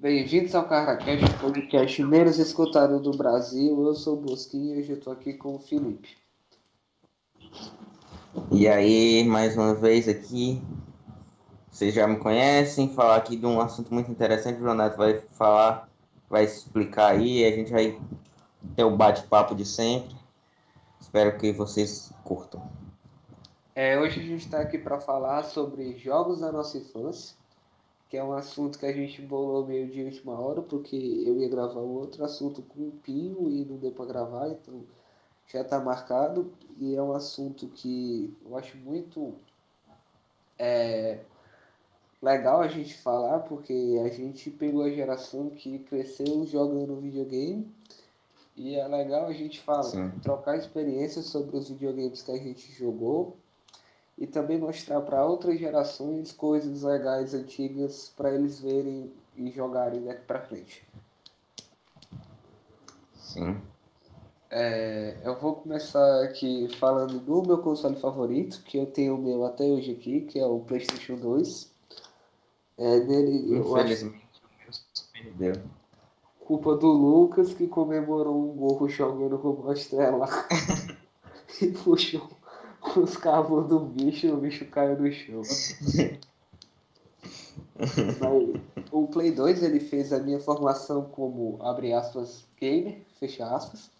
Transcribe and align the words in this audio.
Bem-vindos 0.00 0.54
ao 0.54 0.66
CarraCast, 0.66 1.26
podcast 1.42 2.02
menos 2.02 2.38
escutado 2.38 2.98
do 3.00 3.10
Brasil. 3.10 3.84
Eu 3.84 3.94
sou 3.94 4.16
o 4.16 4.20
Bosquinho 4.22 4.74
e 4.74 4.78
hoje 4.78 4.92
eu 4.92 4.96
estou 4.96 5.12
aqui 5.12 5.34
com 5.34 5.56
o 5.56 5.58
Felipe. 5.58 6.16
E 8.50 8.66
aí, 8.66 9.22
mais 9.24 9.58
uma 9.58 9.74
vez 9.74 10.08
aqui. 10.08 10.62
Vocês 11.70 11.92
já 11.92 12.08
me 12.08 12.16
conhecem, 12.16 12.94
falar 12.94 13.16
aqui 13.16 13.36
de 13.36 13.44
um 13.44 13.60
assunto 13.60 13.92
muito 13.92 14.10
interessante. 14.10 14.58
O 14.58 14.64
Leonardo 14.64 14.96
vai 14.96 15.20
falar, 15.32 15.86
vai 16.30 16.44
explicar 16.44 17.08
aí, 17.08 17.44
a 17.44 17.50
gente 17.50 17.70
vai 17.70 18.00
ter 18.74 18.84
o 18.84 18.96
bate-papo 18.96 19.54
de 19.54 19.66
sempre. 19.66 20.16
Espero 20.98 21.36
que 21.36 21.52
vocês 21.52 22.10
curtam. 22.24 22.66
É, 23.74 24.00
hoje 24.00 24.18
a 24.18 24.22
gente 24.24 24.46
está 24.46 24.60
aqui 24.60 24.78
para 24.78 24.98
falar 24.98 25.42
sobre 25.42 25.98
jogos 25.98 26.40
da 26.40 26.50
nossa 26.50 26.78
infância, 26.78 27.36
que 28.10 28.16
é 28.16 28.24
um 28.24 28.32
assunto 28.32 28.76
que 28.76 28.86
a 28.86 28.92
gente 28.92 29.22
bolou 29.22 29.64
meio 29.64 29.88
de 29.88 30.02
última 30.02 30.32
hora, 30.38 30.60
porque 30.60 30.96
eu 30.96 31.38
ia 31.38 31.48
gravar 31.48 31.80
um 31.80 31.94
outro 31.94 32.24
assunto 32.24 32.60
com 32.60 32.88
o 32.88 32.92
Pinho 33.04 33.48
e 33.48 33.64
não 33.64 33.76
deu 33.76 33.92
para 33.92 34.04
gravar, 34.04 34.48
então 34.48 34.82
já 35.46 35.60
está 35.60 35.78
marcado. 35.78 36.52
E 36.76 36.96
é 36.96 37.02
um 37.02 37.12
assunto 37.12 37.68
que 37.68 38.36
eu 38.44 38.56
acho 38.58 38.76
muito 38.78 39.32
é, 40.58 41.20
legal 42.20 42.60
a 42.60 42.66
gente 42.66 42.94
falar, 42.98 43.40
porque 43.40 44.00
a 44.04 44.08
gente 44.08 44.50
pegou 44.50 44.82
a 44.82 44.90
geração 44.90 45.48
que 45.50 45.78
cresceu 45.78 46.44
jogando 46.44 47.00
videogame. 47.00 47.72
E 48.56 48.74
é 48.74 48.88
legal 48.88 49.26
a 49.26 49.32
gente 49.32 49.60
falar, 49.60 50.12
trocar 50.20 50.56
experiências 50.58 51.26
sobre 51.26 51.56
os 51.56 51.70
videogames 51.70 52.22
que 52.22 52.32
a 52.32 52.36
gente 52.36 52.72
jogou 52.72 53.36
e 54.20 54.26
também 54.26 54.58
mostrar 54.58 55.00
para 55.00 55.24
outras 55.24 55.58
gerações 55.58 56.30
coisas 56.30 56.82
legais 56.82 57.32
antigas 57.32 58.12
para 58.14 58.34
eles 58.34 58.60
verem 58.60 59.10
e 59.34 59.50
jogarem 59.50 60.04
daqui 60.04 60.22
para 60.26 60.42
frente. 60.42 60.86
Sim. 63.14 63.58
É, 64.50 65.16
eu 65.24 65.40
vou 65.40 65.54
começar 65.56 66.22
aqui 66.24 66.68
falando 66.78 67.18
do 67.18 67.42
meu 67.42 67.58
console 67.58 67.96
favorito, 67.96 68.62
que 68.64 68.76
eu 68.76 68.86
tenho 68.86 69.14
o 69.14 69.22
meu 69.22 69.44
até 69.46 69.64
hoje 69.64 69.92
aqui, 69.92 70.20
que 70.22 70.38
é 70.38 70.46
o 70.46 70.60
PlayStation 70.60 71.16
2. 71.16 71.72
É, 72.76 73.00
nele, 73.00 73.56
eu 73.56 73.76
acho 73.76 73.94
Infelizmente, 73.94 74.42
o 74.44 74.62
meu 74.62 74.72
se 74.72 75.04
perdeu. 75.12 75.54
culpa 76.40 76.76
do 76.76 76.88
Lucas, 76.88 77.54
que 77.54 77.66
comemorou 77.68 78.52
um 78.52 78.56
gol 78.56 78.88
jogando 78.88 79.38
com 79.38 79.70
a 79.70 79.72
estrela 79.72 80.26
e 81.62 81.68
puxou 81.68 82.39
os 82.98 83.16
cabos 83.16 83.68
do 83.68 83.80
bicho 83.80 84.26
e 84.26 84.32
o 84.32 84.36
bicho 84.36 84.64
caiu 84.66 84.98
no 84.98 85.12
chão. 85.12 85.42
Mas 88.20 88.60
o 88.90 89.06
Play 89.06 89.30
2 89.30 89.62
ele 89.62 89.80
fez 89.80 90.12
a 90.12 90.18
minha 90.18 90.40
formação 90.40 91.04
como, 91.04 91.58
abre 91.60 91.92
aspas, 91.92 92.44
gamer, 92.60 93.00
fecha 93.18 93.46
aspas, 93.46 93.90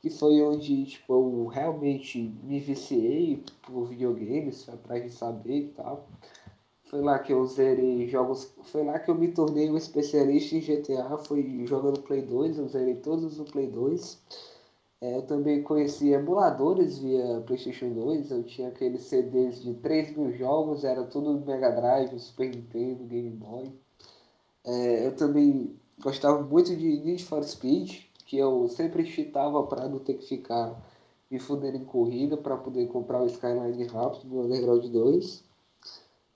que 0.00 0.10
foi 0.10 0.42
onde 0.42 0.84
tipo, 0.86 1.12
eu 1.12 1.46
realmente 1.46 2.34
me 2.44 2.60
viciei 2.60 3.42
por 3.62 3.86
videogames, 3.86 4.68
atrás 4.68 5.02
de 5.02 5.10
saber 5.10 5.58
e 5.58 5.68
tal. 5.68 6.08
Foi 6.84 7.00
lá 7.00 7.18
que 7.18 7.32
eu 7.32 7.44
zerei 7.46 8.08
jogos, 8.08 8.52
foi 8.62 8.84
lá 8.84 8.98
que 8.98 9.10
eu 9.10 9.14
me 9.14 9.28
tornei 9.28 9.68
um 9.70 9.76
especialista 9.76 10.54
em 10.54 10.60
GTA, 10.60 11.18
foi 11.18 11.64
jogando 11.66 12.00
Play 12.02 12.22
2, 12.22 12.58
eu 12.58 12.68
zerei 12.68 12.94
todos 12.94 13.38
no 13.38 13.44
Play 13.44 13.66
2. 13.66 14.18
É, 15.00 15.16
eu 15.16 15.22
também 15.22 15.62
conheci 15.62 16.08
emuladores 16.10 16.98
via 16.98 17.42
PlayStation 17.46 17.92
2. 17.92 18.30
Eu 18.30 18.44
tinha 18.44 18.68
aqueles 18.68 19.02
CDs 19.04 19.62
de 19.62 19.74
3 19.74 20.16
mil 20.16 20.32
jogos, 20.32 20.84
era 20.84 21.04
tudo 21.04 21.44
Mega 21.44 21.70
Drive, 21.70 22.18
Super 22.18 22.48
Nintendo, 22.54 23.04
Game 23.04 23.30
Boy. 23.30 23.72
É, 24.64 25.06
eu 25.06 25.16
também 25.16 25.78
gostava 26.00 26.42
muito 26.42 26.74
de 26.76 27.00
Need 27.00 27.24
for 27.24 27.44
Speed, 27.44 28.04
que 28.26 28.36
eu 28.38 28.68
sempre 28.68 29.06
cheatava 29.06 29.62
para 29.64 29.88
não 29.88 29.98
ter 29.98 30.14
que 30.14 30.26
ficar 30.26 30.74
me 31.30 31.38
fudendo 31.38 31.76
em 31.76 31.84
corrida 31.84 32.36
para 32.36 32.56
poder 32.56 32.86
comprar 32.88 33.22
o 33.22 33.26
Skyline 33.26 33.84
rápido 33.86 34.28
no 34.28 34.42
Underground 34.44 34.84
2. 34.86 35.44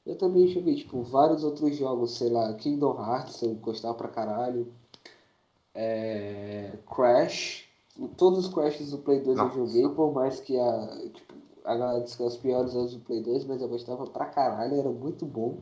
Eu 0.06 0.16
também 0.16 0.48
joguei 0.48 0.76
tipo, 0.76 1.02
vários 1.02 1.44
outros 1.44 1.76
jogos, 1.76 2.16
sei 2.16 2.30
lá, 2.30 2.52
Kingdom 2.54 2.98
Hearts, 3.00 3.42
eu 3.42 3.54
gostava 3.56 3.94
pra 3.94 4.08
caralho. 4.08 4.72
É, 5.74 6.72
Crash, 6.86 7.69
todos 8.08 8.46
os 8.46 8.54
Crashes 8.54 8.90
do 8.90 8.98
Play 8.98 9.20
2 9.20 9.36
Nossa. 9.36 9.58
eu 9.58 9.66
joguei, 9.66 9.88
por 9.88 10.12
mais 10.12 10.40
que 10.40 10.58
a, 10.58 11.10
tipo, 11.12 11.34
a 11.64 11.76
galera 11.76 12.00
disse 12.02 12.16
que 12.16 12.22
os 12.22 12.36
piores 12.36 12.74
eram 12.74 12.84
os 12.84 12.94
do 12.94 13.00
Play 13.00 13.22
2, 13.22 13.44
mas 13.44 13.60
eu 13.60 13.68
gostava 13.68 14.06
pra 14.06 14.26
caralho, 14.26 14.78
era 14.78 14.90
muito 14.90 15.26
bom. 15.26 15.58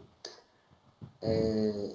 É, 1.20 1.92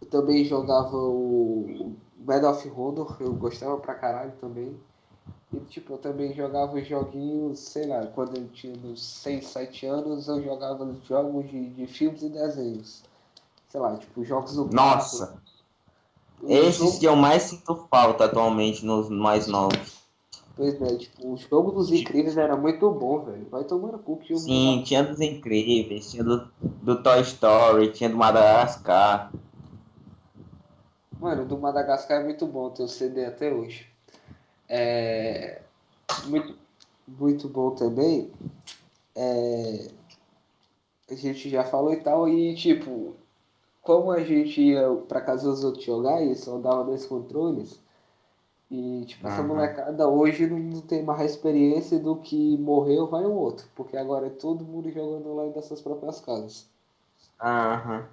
eu 0.00 0.08
também 0.08 0.44
jogava 0.44 0.96
o 0.96 1.94
Medal 2.16 2.52
of 2.52 2.70
Honor, 2.70 3.16
eu 3.20 3.34
gostava 3.34 3.76
pra 3.78 3.94
caralho 3.94 4.32
também. 4.40 4.74
E 5.52 5.60
tipo, 5.60 5.92
eu 5.92 5.98
também 5.98 6.34
jogava 6.34 6.76
os 6.76 6.86
joguinhos, 6.86 7.60
sei 7.60 7.86
lá, 7.86 8.06
quando 8.08 8.36
eu 8.36 8.48
tinha 8.48 8.74
uns 8.84 9.02
6, 9.02 9.46
7 9.46 9.86
anos, 9.86 10.28
eu 10.28 10.42
jogava 10.42 10.84
os 10.84 11.04
jogos 11.04 11.48
de, 11.48 11.70
de 11.70 11.86
filmes 11.86 12.22
e 12.22 12.28
desenhos. 12.28 13.04
Sei 13.68 13.80
lá, 13.80 13.96
tipo, 13.96 14.24
jogos 14.24 14.54
do 14.54 14.64
Nossa, 14.66 15.40
esses 16.48 16.98
que 16.98 17.06
eu 17.06 17.16
mais 17.16 17.42
sinto 17.44 17.86
falta 17.90 18.24
atualmente 18.24 18.84
nos 18.84 19.08
mais 19.08 19.46
novos. 19.46 20.04
Pois 20.56 20.80
é, 20.80 20.96
tipo, 20.96 21.32
o 21.32 21.36
jogo 21.36 21.72
dos 21.72 21.90
incríveis 21.90 22.36
era 22.36 22.56
muito 22.56 22.88
bom, 22.90 23.24
velho. 23.24 23.46
Vai 23.50 23.64
tomar 23.64 23.92
no 23.92 23.98
cu 23.98 24.18
que 24.18 24.36
Sim, 24.36 24.82
tinha 24.84 25.02
dos 25.02 25.20
Incríveis, 25.20 26.10
tinha 26.10 26.22
do, 26.22 26.48
do 26.60 27.02
Toy 27.02 27.20
Story, 27.22 27.90
tinha 27.90 28.08
do 28.08 28.16
Madagascar. 28.16 29.32
Mano, 31.18 31.44
do 31.44 31.58
Madagascar 31.58 32.20
é 32.20 32.24
muito 32.24 32.46
bom, 32.46 32.70
tem 32.70 32.84
o 32.84 32.88
CD 32.88 33.24
até 33.24 33.52
hoje. 33.52 33.86
É. 34.68 35.60
Muito, 36.26 36.56
muito 37.08 37.48
bom 37.48 37.70
também. 37.70 38.30
É, 39.16 39.88
a 41.10 41.14
gente 41.14 41.48
já 41.50 41.64
falou 41.64 41.92
e 41.92 41.96
tal, 41.96 42.28
e 42.28 42.54
tipo, 42.54 43.16
como 43.84 44.10
a 44.10 44.24
gente 44.24 44.60
ia 44.60 44.90
pra 45.08 45.20
casa 45.20 45.48
dos 45.48 45.62
outros 45.62 45.84
jogar 45.84 46.22
e 46.22 46.34
só 46.34 46.58
dava 46.58 46.84
dois 46.84 47.06
controles, 47.06 47.80
e 48.70 49.04
tipo, 49.06 49.26
essa 49.26 49.42
Aham. 49.42 49.48
molecada 49.48 50.08
hoje 50.08 50.46
não, 50.46 50.80
tem 50.80 51.02
mais 51.04 51.30
experiência 51.32 51.98
do 51.98 52.16
que 52.16 52.58
morreu, 52.58 53.06
vai 53.06 53.24
um 53.26 53.34
outro, 53.34 53.66
porque 53.76 53.96
agora 53.96 54.26
é 54.26 54.30
todo 54.30 54.64
mundo 54.64 54.90
jogando 54.90 55.34
lá 55.34 55.48
das 55.50 55.66
suas 55.66 55.80
próprias 55.82 56.20
casas. 56.20 56.68
Aham. 57.40 58.08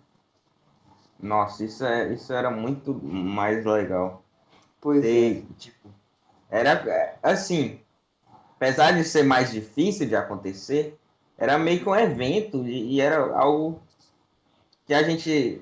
Nossa, 1.19 1.63
isso, 1.63 1.85
é, 1.85 2.11
isso 2.13 2.33
era 2.33 2.49
muito 2.51 2.93
mais 2.93 3.65
legal. 3.65 4.23
Pois 4.81 5.05
é. 5.05 5.41
Tipo, 5.57 5.89
era 6.49 7.17
assim, 7.23 7.79
apesar 8.55 8.91
de 8.93 9.03
ser 9.03 9.23
mais 9.23 9.51
difícil 9.51 10.07
de 10.07 10.15
acontecer, 10.15 10.97
era 11.37 11.57
meio 11.57 11.81
que 11.81 11.89
um 11.89 11.95
evento 11.95 12.65
e, 12.67 12.95
e 12.95 13.01
era 13.01 13.35
algo 13.37 13.79
que 14.91 14.95
a 14.95 15.03
gente 15.03 15.61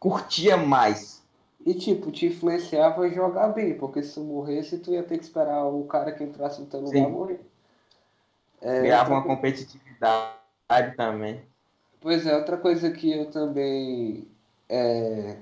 curtia 0.00 0.56
mais. 0.56 1.22
E 1.64 1.74
tipo, 1.74 2.10
te 2.10 2.26
influenciava 2.26 3.02
a 3.02 3.08
jogar 3.10 3.48
bem, 3.48 3.76
porque 3.76 4.02
se 4.02 4.14
tu 4.14 4.22
morresse, 4.22 4.78
tu 4.78 4.92
ia 4.92 5.02
ter 5.02 5.18
que 5.18 5.24
esperar 5.24 5.66
o 5.66 5.84
cara 5.84 6.10
que 6.10 6.24
entrasse 6.24 6.58
no 6.58 6.66
teu 6.66 6.80
lugar 6.80 7.06
Sim. 7.06 7.12
morrer. 7.12 7.40
É, 8.62 8.78
Criava 8.80 9.10
outra 9.10 9.14
uma 9.14 9.22
co- 9.22 9.28
competitividade 9.36 10.96
também. 10.96 11.42
Pois 12.00 12.26
é, 12.26 12.34
outra 12.34 12.56
coisa 12.56 12.90
que 12.90 13.12
eu 13.12 13.30
também 13.30 14.26
é, 14.70 15.36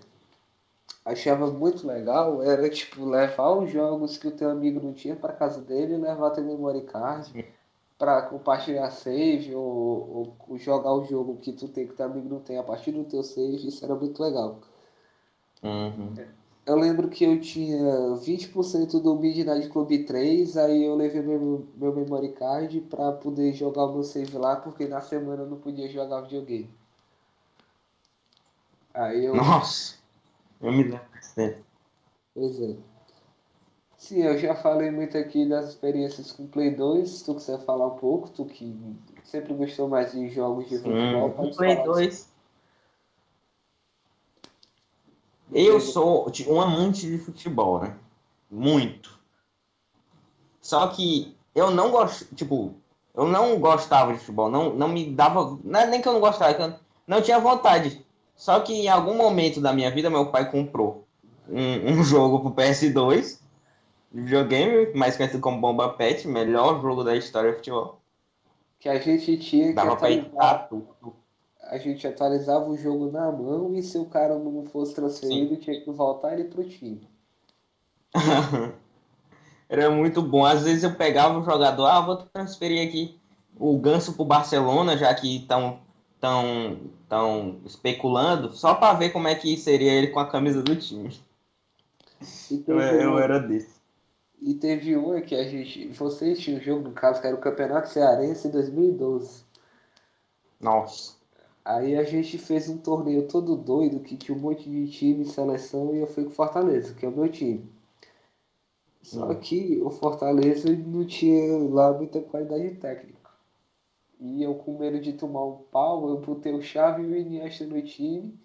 achava 1.05 1.49
muito 1.53 1.87
legal 1.87 2.43
era 2.43 2.69
tipo 2.69 3.05
levar 3.05 3.53
os 3.53 3.71
jogos 3.71 4.19
que 4.19 4.27
o 4.27 4.33
teu 4.37 4.51
amigo 4.51 4.81
não 4.85 4.93
tinha 4.93 5.15
para 5.15 5.33
casa 5.33 5.61
dele 5.61 5.95
e 5.95 5.99
levar 5.99 6.31
teu 6.33 6.45
memory 6.45 6.83
card 6.83 7.33
para 8.01 8.23
compartilhar 8.23 8.91
save 8.91 9.55
ou, 9.55 10.35
ou 10.49 10.57
jogar 10.57 10.95
o 10.95 11.05
jogo 11.05 11.37
que 11.37 11.53
tu 11.53 11.69
tem 11.69 11.87
que 11.87 11.93
teu 11.93 12.07
amigo 12.07 12.31
não 12.31 12.41
tem 12.41 12.57
a 12.57 12.63
partir 12.63 12.93
do 12.93 13.05
teu 13.05 13.23
save, 13.23 13.69
isso 13.69 13.85
era 13.85 13.95
muito 13.95 14.23
legal. 14.23 14.59
Uhum. 15.63 16.15
Eu 16.65 16.77
lembro 16.77 17.11
que 17.11 17.25
eu 17.25 17.39
tinha 17.43 17.79
20% 18.17 19.03
do 19.03 19.17
Midnight 19.17 19.69
Club 19.69 20.07
3, 20.07 20.57
aí 20.57 20.83
eu 20.83 20.95
levei 20.95 21.21
meu, 21.21 21.69
meu 21.77 21.95
memory 21.95 22.33
card 22.33 22.81
pra 22.89 23.13
poder 23.13 23.53
jogar 23.53 23.85
o 23.85 23.93
meu 23.93 24.03
save 24.03 24.39
lá, 24.39 24.57
porque 24.57 24.87
na 24.87 25.03
semana 25.03 25.43
eu 25.43 25.51
não 25.51 25.59
podia 25.59 25.87
jogar 25.87 26.23
videogame. 26.23 26.71
Aí 28.95 29.27
eu. 29.27 29.35
Nossa, 29.35 29.97
eu 30.59 30.73
me 30.73 30.85
lembro. 30.85 31.01
Pois 32.35 32.61
é. 32.63 32.77
Sim, 34.01 34.23
eu 34.23 34.39
já 34.39 34.55
falei 34.55 34.91
muito 34.91 35.19
aqui 35.19 35.47
das 35.47 35.69
experiências 35.69 36.33
com 36.33 36.47
Play 36.47 36.71
2. 36.75 37.07
Se 37.07 37.23
tu 37.23 37.35
quiser 37.35 37.61
falar 37.67 37.87
um 37.87 37.99
pouco, 37.99 38.31
tu 38.31 38.47
que 38.47 38.75
sempre 39.25 39.53
gostou 39.53 39.89
mais 39.89 40.13
de 40.13 40.31
jogos 40.31 40.71
de 40.71 40.79
futebol, 40.79 41.35
Hum, 41.39 41.51
Play 41.55 41.75
falar. 41.77 41.87
2. 41.87 42.33
Eu 45.53 45.79
sou 45.81 46.31
tipo, 46.31 46.51
um 46.51 46.63
amante 46.63 47.07
de 47.07 47.19
futebol, 47.19 47.79
né? 47.79 47.95
Muito. 48.51 49.21
Só 50.63 50.87
que 50.89 51.37
eu 51.55 51.71
não 51.71 51.91
gosto, 51.91 52.35
tipo, 52.35 52.73
eu 53.15 53.27
não 53.27 53.61
gostava 53.61 54.15
de 54.15 54.21
futebol, 54.21 54.51
não, 54.51 54.75
não 54.75 54.89
me 54.89 55.11
dava, 55.13 55.59
não 55.63 55.79
é 55.79 55.87
nem 55.87 56.01
que 56.01 56.09
eu 56.09 56.15
não 56.15 56.21
gostava, 56.21 56.53
é 56.53 56.55
que 56.55 56.63
eu 56.63 56.75
não 57.07 57.21
tinha 57.21 57.39
vontade. 57.39 58.03
Só 58.35 58.61
que 58.61 58.73
em 58.73 58.89
algum 58.89 59.15
momento 59.15 59.61
da 59.61 59.75
minha 59.75 59.91
vida, 59.91 60.09
meu 60.09 60.31
pai 60.31 60.51
comprou 60.51 61.07
um, 61.47 61.93
um 61.93 62.03
jogo 62.03 62.41
pro 62.41 62.65
PS2, 62.65 63.40
videogame, 64.13 64.93
mais 64.95 65.17
conhecido 65.17 65.41
como 65.41 65.61
Bomba 65.61 65.91
Pet, 65.91 66.27
melhor 66.27 66.81
jogo 66.81 67.05
da 67.05 67.17
história 67.17 67.51
de 67.51 67.57
futebol. 67.57 68.01
Que 68.79 68.89
a 68.89 68.99
gente 68.99 69.37
tinha 69.39 69.69
que 69.69 69.75
Dava 69.75 69.97
pra 69.97 70.09
atualizar, 70.09 70.25
editar 70.25 70.59
tudo. 70.69 71.15
a 71.63 71.79
gente 71.79 72.07
atualizava 72.07 72.69
o 72.69 72.77
jogo 72.77 73.11
na 73.11 73.31
mão 73.31 73.75
e 73.75 73.83
se 73.83 73.99
o 73.99 74.07
cara 74.07 74.39
não 74.39 74.65
fosse 74.67 74.95
transferido, 74.95 75.57
tinha 75.57 75.81
que 75.81 75.91
voltar 75.91 76.33
ele 76.33 76.45
pro 76.45 76.65
time. 76.65 77.09
Era 79.69 79.89
muito 79.91 80.21
bom. 80.21 80.45
Às 80.45 80.65
vezes 80.65 80.83
eu 80.83 80.95
pegava 80.95 81.39
o 81.39 81.45
jogador, 81.45 81.87
ah, 81.87 82.01
vou 82.01 82.17
transferir 82.17 82.87
aqui 82.87 83.21
o 83.57 83.79
Ganso 83.79 84.15
pro 84.15 84.25
Barcelona, 84.25 84.97
já 84.97 85.15
que 85.15 85.37
estão 85.37 85.79
tão, 86.21 86.79
tão 87.09 87.61
especulando, 87.65 88.53
só 88.53 88.75
para 88.75 88.95
ver 88.95 89.11
como 89.11 89.29
é 89.29 89.35
que 89.35 89.57
seria 89.57 89.93
ele 89.93 90.09
com 90.09 90.19
a 90.19 90.27
camisa 90.27 90.63
do 90.63 90.75
time. 90.75 91.15
E 92.51 92.65
Eu, 92.67 92.81
eu 92.81 93.13
um, 93.13 93.19
era 93.19 93.39
desse. 93.39 93.80
E 94.41 94.55
teve 94.55 94.97
uma 94.97 95.21
que 95.21 95.35
a 95.35 95.45
gente. 95.45 95.89
Vocês 95.89 96.39
tinham 96.41 96.59
um 96.59 96.63
jogo, 96.63 96.89
no 96.89 96.93
caso, 96.95 97.21
que 97.21 97.27
era 97.27 97.37
o 97.37 97.41
Campeonato 97.41 97.89
Cearense 97.91 98.49
2012. 98.49 99.45
Nossa. 100.61 101.15
Aí 101.65 101.97
a 101.97 102.05
gente 102.05 102.39
fez 102.39 102.69
um 102.69 102.79
torneio 102.79 103.29
todo 103.29 103.57
doido 103.57 104.01
que 104.01 104.17
tinha 104.17 104.37
um 104.37 104.41
monte 104.41 104.69
de 104.69 104.91
time, 104.91 105.25
seleção, 105.25 105.95
e 105.95 105.99
eu 106.01 106.07
fui 106.07 106.25
com 106.25 106.31
o 106.31 106.35
Fortaleza, 106.35 106.95
que 106.95 107.05
é 107.05 107.09
o 107.09 107.13
meu 107.13 107.29
time. 107.31 107.71
Só 109.03 109.31
Hum. 109.31 109.41
que 109.41 109.81
o 109.83 109.91
Fortaleza 109.91 110.71
não 110.75 111.05
tinha 111.07 111.59
lá 111.71 111.93
muita 111.93 112.21
qualidade 112.21 112.77
técnica. 112.77 113.31
E 114.19 114.43
eu 114.43 114.55
com 114.55 114.79
medo 114.79 115.01
de 115.01 115.15
tomar 115.15 115.45
um 115.45 115.59
pau, 115.71 116.09
eu 116.09 116.21
botei 116.21 116.53
o 116.53 116.63
Xavi 116.63 117.03
e 117.03 117.07
o 117.07 117.17
Iniesta 117.17 117.67
no 117.67 117.81
time. 117.83 118.39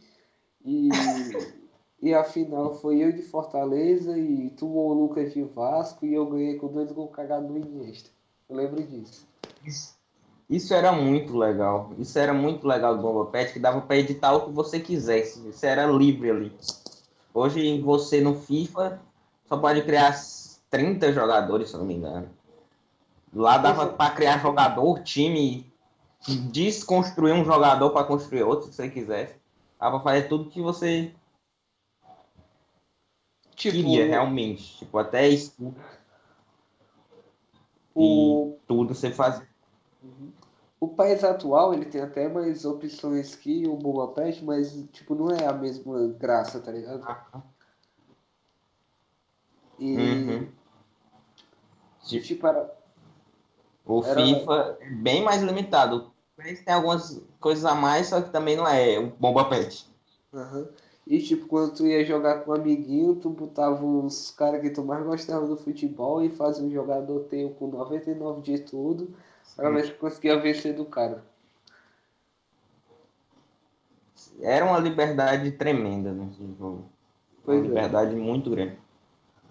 E, 0.63 0.89
e 2.01 2.13
a 2.13 2.23
final 2.23 2.73
foi 2.75 2.99
eu 2.99 3.11
de 3.11 3.21
Fortaleza 3.21 4.17
e 4.17 4.49
tu 4.51 4.67
o 4.67 4.93
Lucas 4.93 5.33
de 5.33 5.43
Vasco 5.43 6.05
e 6.05 6.13
eu 6.13 6.25
ganhei 6.25 6.55
com 6.57 6.67
dois 6.67 6.91
gols 6.91 7.11
cagados 7.11 7.47
do 7.47 7.57
Iniesta. 7.57 8.09
Eu 8.49 8.55
lembro 8.57 8.83
disso. 8.83 9.27
Isso, 9.63 9.95
isso 10.49 10.73
era 10.73 10.91
muito 10.91 11.35
legal. 11.35 11.91
Isso 11.97 12.19
era 12.19 12.33
muito 12.33 12.67
legal 12.67 12.95
do 12.95 13.01
Bomba 13.01 13.25
Pet, 13.31 13.53
que 13.53 13.59
dava 13.59 13.81
para 13.81 13.97
editar 13.97 14.33
o 14.33 14.45
que 14.45 14.51
você 14.51 14.79
quisesse. 14.79 15.47
Isso 15.47 15.65
era 15.65 15.87
livre 15.87 16.29
ali. 16.29 16.53
Hoje 17.33 17.81
você 17.81 18.21
no 18.21 18.35
FIFA 18.35 19.01
só 19.45 19.57
pode 19.57 19.81
criar 19.81 20.15
30 20.69 21.11
jogadores, 21.11 21.69
se 21.69 21.75
eu 21.75 21.79
não 21.79 21.87
me 21.87 21.95
engano. 21.95 22.29
Lá 23.33 23.57
dava 23.57 23.87
para 23.87 24.13
criar 24.13 24.39
jogador, 24.39 25.01
time, 25.03 25.65
desconstruir 26.51 27.33
um 27.33 27.43
jogador 27.43 27.89
para 27.89 28.05
construir 28.05 28.43
outro, 28.43 28.67
se 28.67 28.73
você 28.73 28.89
quisesse. 28.89 29.35
Dava 29.79 29.99
para 29.99 30.11
fazer 30.11 30.27
tudo 30.29 30.49
que 30.49 30.61
você 30.61 31.11
Tipo, 33.55 33.75
queria 33.77 34.05
realmente. 34.05 34.77
Tipo, 34.79 34.97
até 34.97 35.27
isso 35.27 35.53
o, 37.95 38.57
e 38.57 38.67
tudo 38.67 38.93
você 38.93 39.11
fazia. 39.11 39.47
O 40.79 40.89
país 40.89 41.23
atual, 41.23 41.73
ele 41.73 41.85
tem 41.85 42.01
até 42.01 42.27
mais 42.27 42.65
opções 42.65 43.35
que 43.35 43.65
o 43.65 43.75
Boba 43.75 44.13
Pet, 44.13 44.43
mas, 44.43 44.71
tipo, 44.91 45.15
não 45.15 45.29
é 45.31 45.45
a 45.47 45.53
mesma 45.53 46.07
graça, 46.09 46.59
tá 46.59 46.71
ligado? 46.71 47.05
E, 49.79 49.95
Uhum. 49.95 50.47
tipo, 52.03 52.47
era... 52.47 52.75
O 53.85 54.03
Era- 54.03 54.15
FIFA 54.15 54.77
é 54.81 54.89
bem 54.89 55.23
mais 55.23 55.41
limitado. 55.41 56.11
O 56.37 56.41
PES 56.41 56.63
tem 56.65 56.73
algumas 56.73 57.21
coisas 57.39 57.63
a 57.65 57.75
mais, 57.75 58.07
só 58.07 58.21
que 58.21 58.29
também 58.31 58.57
não 58.57 58.67
é 58.67 58.99
o 58.99 59.11
Bomba 59.11 59.45
Pet. 59.49 59.87
aham. 60.33 60.67
E, 61.07 61.19
tipo, 61.21 61.45
quando 61.45 61.75
tu 61.75 61.85
ia 61.85 62.03
jogar 62.03 62.39
com 62.39 62.51
um 62.51 62.55
amiguinho, 62.55 63.15
tu 63.15 63.29
botava 63.29 63.85
os 63.85 64.31
caras 64.31 64.59
que 64.61 64.71
tu 64.71 64.83
mais 64.83 65.05
gostava 65.05 65.45
do 65.45 65.55
futebol 65.55 66.23
e 66.23 66.29
fazia 66.29 66.65
um 66.65 66.71
jogador 66.71 67.25
teu 67.25 67.51
com 67.51 67.67
99 67.67 68.41
de 68.41 68.59
tudo, 68.59 69.13
pra 69.55 69.69
ver 69.69 69.85
se 69.85 69.91
conseguia 69.93 70.39
vencer 70.39 70.73
do 70.73 70.85
cara. 70.85 71.23
Era 74.41 74.65
uma 74.65 74.79
liberdade 74.79 75.51
tremenda 75.51 76.11
nesse 76.11 76.39
jogo. 76.57 76.85
Uma 76.87 76.89
Pois 77.45 77.59
é. 77.63 77.67
liberdade 77.67 78.15
muito 78.15 78.49
grande. 78.49 78.77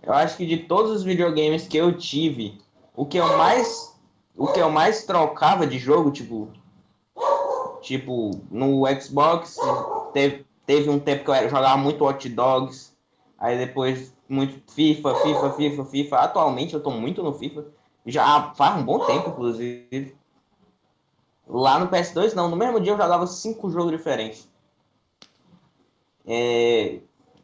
Eu 0.02 0.12
acho 0.12 0.36
que 0.36 0.44
de 0.44 0.58
todos 0.58 0.90
os 0.90 1.04
videogames 1.04 1.66
que 1.66 1.76
eu 1.76 1.96
tive, 1.96 2.60
o 2.94 3.06
que 3.06 3.16
eu 3.16 3.38
mais 3.38 3.94
o 4.36 4.48
que 4.48 4.60
eu 4.60 4.68
mais 4.68 5.04
trocava 5.04 5.66
de 5.66 5.78
jogo, 5.78 6.10
tipo 6.10 6.48
tipo 7.80 8.32
no 8.50 8.82
Xbox 9.00 9.56
teve, 10.12 10.44
teve 10.66 10.88
um 10.90 10.99
tempo 10.99 11.25
que 11.25 11.31
eu 11.31 11.49
jogava 11.49 11.76
muito 11.76 12.05
Hot 12.05 12.28
Dogs, 12.28 12.93
aí 13.38 13.58
depois 13.58 14.14
muito 14.28 14.61
FIFA, 14.72 15.14
FIFA, 15.16 15.50
FIFA, 15.52 15.84
FIFA. 15.84 16.16
Atualmente 16.19 16.75
eu 16.75 16.82
tô 16.82 16.90
muito 16.90 17.22
no 17.22 17.32
FIFA, 17.32 17.66
já 18.06 18.52
faz 18.55 18.76
um 18.81 18.84
bom 18.84 19.05
tempo 19.06 19.31
inclusive. 19.31 20.16
Lá 21.46 21.78
no 21.78 21.88
PS2 21.88 22.34
não, 22.34 22.49
no 22.49 22.56
mesmo 22.56 22.81
dia 22.81 22.93
eu 22.93 22.96
jogava 22.99 23.26
cinco 23.26 23.70
jogos 23.70 23.93
diferentes. 23.93 24.49
É, 26.26 27.00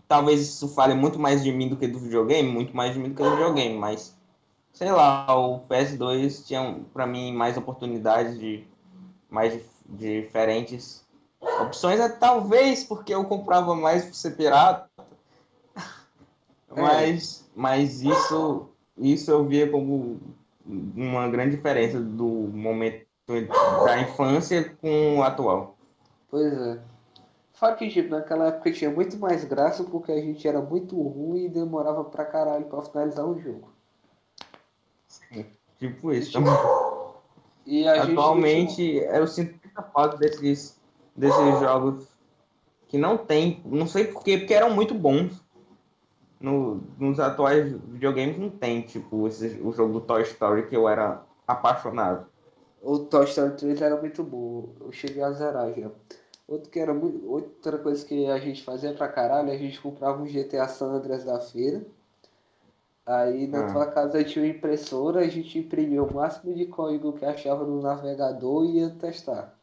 talvez 0.08 0.40
isso 0.40 0.68
fale 0.68 0.94
muito 0.94 1.18
mais 1.18 1.42
de 1.42 1.52
mim 1.52 1.68
do 1.68 1.76
que 1.76 1.86
do 1.86 1.98
videogame, 1.98 2.50
muito 2.50 2.74
mais 2.74 2.94
de 2.94 2.98
mim 2.98 3.10
do 3.10 3.14
que 3.14 3.22
do 3.22 3.30
videogame, 3.30 3.76
mas 3.76 4.16
sei 4.72 4.90
lá, 4.90 5.26
o 5.36 5.60
PS2 5.60 6.46
tinha 6.46 6.80
para 6.92 7.06
mim 7.06 7.32
mais 7.32 7.56
oportunidades 7.58 8.38
de 8.38 8.64
mais 9.28 9.52
dif- 9.52 9.70
diferentes 9.86 11.06
opções, 11.60 12.00
é 12.00 12.08
talvez 12.08 12.84
porque 12.84 13.14
eu 13.14 13.24
comprava 13.24 13.74
mais 13.74 14.04
por 14.04 14.14
ser 14.14 14.36
pirata. 14.36 14.88
É. 16.72 16.80
Mas 16.80 17.50
mas 17.52 18.00
isso 18.00 18.68
isso 18.96 19.28
eu 19.28 19.44
via 19.44 19.68
como 19.68 20.20
uma 20.64 21.28
grande 21.28 21.56
diferença 21.56 21.98
do 21.98 22.26
momento 22.26 23.04
da 23.84 24.00
infância 24.00 24.72
com 24.80 25.18
o 25.18 25.22
atual. 25.24 25.76
Pois 26.30 26.52
é. 26.52 26.80
Só 27.54 27.74
que, 27.74 27.90
tipo, 27.90 28.08
naquela 28.10 28.46
época 28.46 28.72
tinha 28.72 28.90
muito 28.90 29.18
mais 29.18 29.44
graça 29.44 29.84
porque 29.84 30.10
a 30.12 30.20
gente 30.20 30.48
era 30.48 30.62
muito 30.62 30.96
ruim 30.96 31.44
e 31.44 31.48
demorava 31.48 32.04
pra 32.04 32.24
caralho 32.24 32.64
pra 32.64 32.82
finalizar 32.82 33.26
o 33.26 33.38
jogo. 33.38 33.68
Tipo 35.78 36.12
isso. 36.12 36.38
E 37.66 37.86
a 37.86 37.98
gente 38.00 38.12
Atualmente, 38.12 38.82
eu 38.82 39.26
sinto 39.26 39.60
muita 39.62 39.82
falta 39.82 40.16
desses, 40.16 40.79
desses 41.20 41.60
jogos 41.60 42.06
que 42.88 42.98
não 42.98 43.16
tem, 43.16 43.62
não 43.64 43.86
sei 43.86 44.06
porquê, 44.06 44.38
porque 44.38 44.54
eram 44.54 44.70
muito 44.74 44.94
bons. 44.94 45.40
No, 46.40 46.80
nos 46.98 47.20
atuais 47.20 47.70
videogames 47.70 48.38
não 48.38 48.48
tem, 48.48 48.80
tipo, 48.80 49.28
esse, 49.28 49.60
o 49.62 49.72
jogo 49.72 49.92
do 49.92 50.00
Toy 50.00 50.22
Story 50.22 50.66
que 50.68 50.74
eu 50.74 50.88
era 50.88 51.22
apaixonado. 51.46 52.26
O 52.82 52.98
Toy 53.00 53.26
Story 53.26 53.56
3 53.56 53.82
era 53.82 54.00
muito 54.00 54.24
bom. 54.24 54.70
Eu 54.80 54.90
cheguei 54.90 55.22
a 55.22 55.30
zerar 55.32 55.70
já. 55.74 55.90
Outro 56.48 56.70
que 56.70 56.80
era 56.80 56.94
muito, 56.94 57.30
outra 57.30 57.78
coisa 57.78 58.04
que 58.04 58.26
a 58.26 58.38
gente 58.38 58.64
fazia 58.64 58.92
pra 58.94 59.06
caralho, 59.06 59.52
a 59.52 59.56
gente 59.56 59.78
comprava 59.80 60.20
um 60.22 60.26
GTA 60.26 60.66
San 60.66 60.86
Andreas 60.94 61.24
da 61.24 61.38
feira. 61.38 61.84
Aí 63.04 63.46
na 63.46 63.66
Ah. 63.66 63.72
tua 63.72 63.86
casa 63.86 64.24
tinha 64.24 64.44
uma 64.44 64.50
impressora, 64.50 65.20
a 65.20 65.28
gente 65.28 65.58
imprimia 65.58 66.02
o 66.02 66.12
máximo 66.14 66.54
de 66.54 66.66
código 66.66 67.12
que 67.12 67.24
achava 67.24 67.64
no 67.66 67.82
navegador 67.82 68.64
e 68.64 68.78
ia 68.78 68.90
testar. 68.90 69.54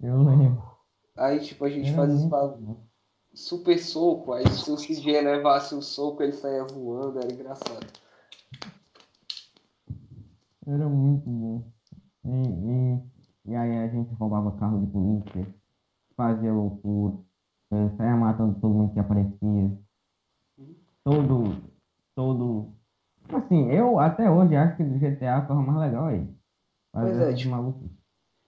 Eu 0.00 0.22
lembro. 0.22 0.62
Aí 1.16 1.40
tipo 1.40 1.64
a 1.64 1.70
gente 1.70 1.94
fazia 1.94 2.28
bagulho. 2.28 2.78
super 3.32 3.78
soco, 3.78 4.32
aí 4.32 4.46
se 4.50 4.70
o 4.70 4.76
CJ 4.76 5.22
levasse 5.22 5.74
o 5.74 5.82
soco, 5.82 6.22
ele 6.22 6.32
saía 6.32 6.64
voando, 6.64 7.18
era 7.18 7.32
engraçado. 7.32 7.86
Era 10.66 10.88
muito 10.88 11.28
bom. 11.28 11.62
E, 12.24 12.28
e, 12.28 13.52
e 13.52 13.56
aí 13.56 13.78
a 13.78 13.88
gente 13.88 14.12
roubava 14.14 14.58
carro 14.58 14.80
de 14.80 14.86
polícia, 14.88 15.54
fazia 16.16 16.52
loucura, 16.52 17.16
eh, 17.72 17.90
saía 17.96 18.16
matando 18.16 18.60
todo 18.60 18.74
mundo 18.74 18.92
que 18.92 18.98
aparecia. 18.98 19.78
Todo, 21.04 21.62
todo. 22.14 22.74
Assim, 23.32 23.70
eu 23.70 23.98
até 23.98 24.28
hoje 24.28 24.56
acho 24.56 24.76
que 24.76 24.84
do 24.84 24.98
GTA 24.98 25.46
foi 25.46 25.56
o 25.56 25.62
mais 25.62 25.78
legal 25.78 26.06
aí. 26.06 26.28
Fazer 26.92 27.12
Pois 27.12 27.20
é, 27.20 27.34
tipo, 27.34 27.50
maluquices. 27.50 27.95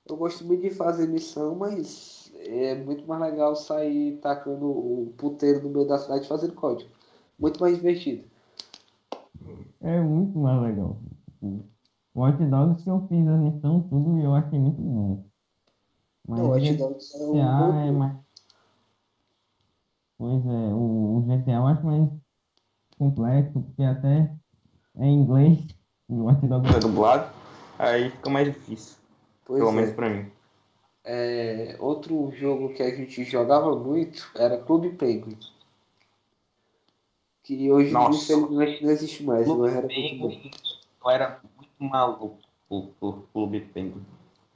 Eu 0.08 0.16
gosto 0.16 0.44
muito 0.44 0.62
de 0.62 0.70
fazer 0.70 1.06
missão, 1.06 1.54
mas 1.54 2.32
é 2.34 2.74
muito 2.74 3.06
mais 3.06 3.20
legal 3.20 3.54
sair 3.54 4.16
tacando 4.18 4.66
o 4.66 5.12
puteiro 5.16 5.62
no 5.62 5.70
meio 5.70 5.86
da 5.86 5.98
cidade 5.98 6.26
fazendo 6.26 6.54
código. 6.54 6.90
Muito 7.38 7.60
mais 7.60 7.76
divertido. 7.76 8.24
É 9.80 10.00
muito 10.00 10.38
mais 10.38 10.62
legal. 10.62 10.98
O 11.42 12.22
Hot 12.22 12.44
Dogs 12.44 12.82
que 12.82 12.90
eu 12.90 13.06
fiz 13.08 13.28
a 13.28 13.36
missão, 13.36 13.82
tudo, 13.82 14.18
e 14.18 14.24
eu 14.24 14.34
achei 14.34 14.58
muito 14.58 14.80
bom. 14.80 15.24
Mas 16.26 16.38
Não, 16.40 16.46
o 16.46 16.52
Hot 16.52 16.60
GTA 16.60 16.84
Dogs 16.84 17.14
é 17.14 17.24
um 17.24 17.36
é 17.38 17.92
bom... 17.92 17.98
mais. 17.98 18.16
Pois 20.18 20.46
é, 20.46 20.74
o, 20.74 21.18
o 21.18 21.22
GTA 21.22 21.52
eu 21.52 21.66
acho 21.68 21.86
mais 21.86 22.10
complexo, 22.98 23.60
porque 23.60 23.82
até 23.84 24.34
é 24.96 25.06
em 25.06 25.20
inglês. 25.20 25.64
E 26.08 26.14
o 26.14 26.26
Hot 26.26 26.44
Dogs 26.44 26.74
É 26.74 26.80
dublado, 26.80 27.32
aí 27.78 28.10
fica 28.10 28.30
mais 28.30 28.52
difícil, 28.52 28.97
Pois 29.48 29.60
pelo 29.60 29.72
é. 29.72 29.74
menos 29.74 29.94
pra 29.94 30.10
mim. 30.10 30.30
É, 31.02 31.74
outro 31.80 32.30
jogo 32.36 32.74
que 32.74 32.82
a 32.82 32.94
gente 32.94 33.24
jogava 33.24 33.74
muito 33.74 34.30
era 34.36 34.58
Clube 34.58 34.90
Penguin. 34.90 35.38
Que 37.42 37.72
hoje 37.72 37.90
Nossa. 37.90 38.34
infelizmente 38.34 38.84
não 38.84 38.90
existe 38.90 39.24
mais, 39.24 39.46
Clube 39.46 39.62
não 39.62 39.68
era. 39.68 39.88
Penguin, 39.88 40.50
eu 41.02 41.10
era 41.10 41.40
muito 41.56 41.72
maluco 41.80 42.36
por, 42.68 42.88
por 43.00 43.22
Clube 43.32 43.60
Penguin. 43.72 44.04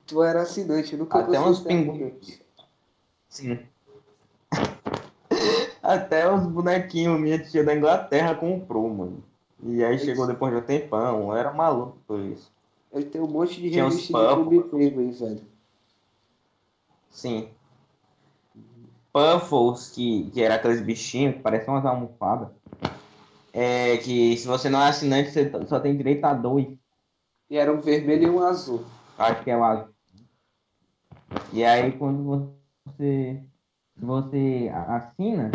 Tu 0.06 0.22
era 0.22 0.42
assinante, 0.42 0.92
eu 0.92 0.98
nunca 0.98 1.20
Até 1.20 1.40
uns 1.40 1.60
pinguins. 1.60 2.42
Sim. 3.30 3.58
Até 5.82 6.30
os 6.30 6.46
bonequinhos 6.46 7.18
minha 7.18 7.38
tia 7.38 7.64
da 7.64 7.74
Inglaterra 7.74 8.34
comprou, 8.34 8.90
mano. 8.90 9.24
E 9.64 9.82
aí 9.82 9.98
chegou 9.98 10.26
depois 10.26 10.52
de 10.52 10.58
um 10.58 10.62
tempão. 10.62 11.30
Eu 11.30 11.36
era 11.36 11.50
maluco 11.50 11.96
por 12.06 12.20
isso. 12.20 12.52
Eu 12.92 13.10
tenho 13.10 13.24
um 13.24 13.30
monte 13.30 13.60
de 13.60 13.70
Tinha 13.70 13.84
revista 13.84 14.12
de. 14.12 14.62
Clube 14.62 15.10
velho. 15.10 15.40
Sim. 17.10 17.48
Puffles, 19.12 19.90
que, 19.90 20.30
que 20.30 20.42
era 20.42 20.56
aqueles 20.56 20.80
bichinhos 20.80 21.36
que 21.36 21.42
pareciam 21.42 21.74
umas 21.74 21.86
almofadas. 21.86 22.48
É 23.52 23.98
que 23.98 24.36
se 24.36 24.46
você 24.46 24.70
não 24.70 24.80
é 24.80 24.88
assinante, 24.88 25.30
você 25.30 25.50
só 25.66 25.78
tem 25.80 25.96
direito 25.96 26.24
a 26.24 26.32
dois. 26.32 26.68
E 27.50 27.56
era 27.56 27.72
um 27.72 27.80
vermelho 27.80 28.24
e 28.24 28.30
um 28.30 28.42
azul. 28.42 28.84
Acho 29.18 29.42
que 29.44 29.50
é 29.50 29.56
o 29.56 29.64
azul. 29.64 29.88
E 31.52 31.64
aí 31.64 31.92
quando 31.92 32.24
você 32.24 33.42
você 33.96 34.70
assina, 34.88 35.50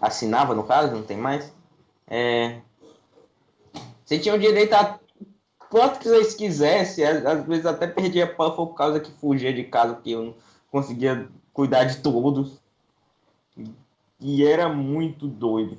assinava 0.00 0.54
no 0.54 0.64
caso, 0.64 0.94
não 0.94 1.02
tem 1.02 1.16
mais, 1.16 1.52
é, 2.06 2.60
você 4.04 4.18
tinha 4.18 4.34
o 4.34 4.38
direito 4.38 4.72
a 4.72 4.98
quanto 5.70 5.98
que 5.98 6.08
vocês 6.08 6.34
quisessem, 6.34 7.04
às, 7.04 7.44
vezes 7.44 7.66
até 7.66 7.86
perdia 7.86 8.26
Puffle 8.26 8.66
por 8.66 8.74
causa 8.74 9.00
que 9.00 9.10
fugia 9.12 9.52
de 9.52 9.64
casa, 9.64 9.94
porque 9.94 10.10
eu 10.10 10.24
não 10.24 10.34
conseguia 10.70 11.28
cuidar 11.52 11.84
de 11.84 11.98
todos. 11.98 12.60
E 14.20 14.44
era 14.44 14.68
muito 14.68 15.26
doido. 15.26 15.78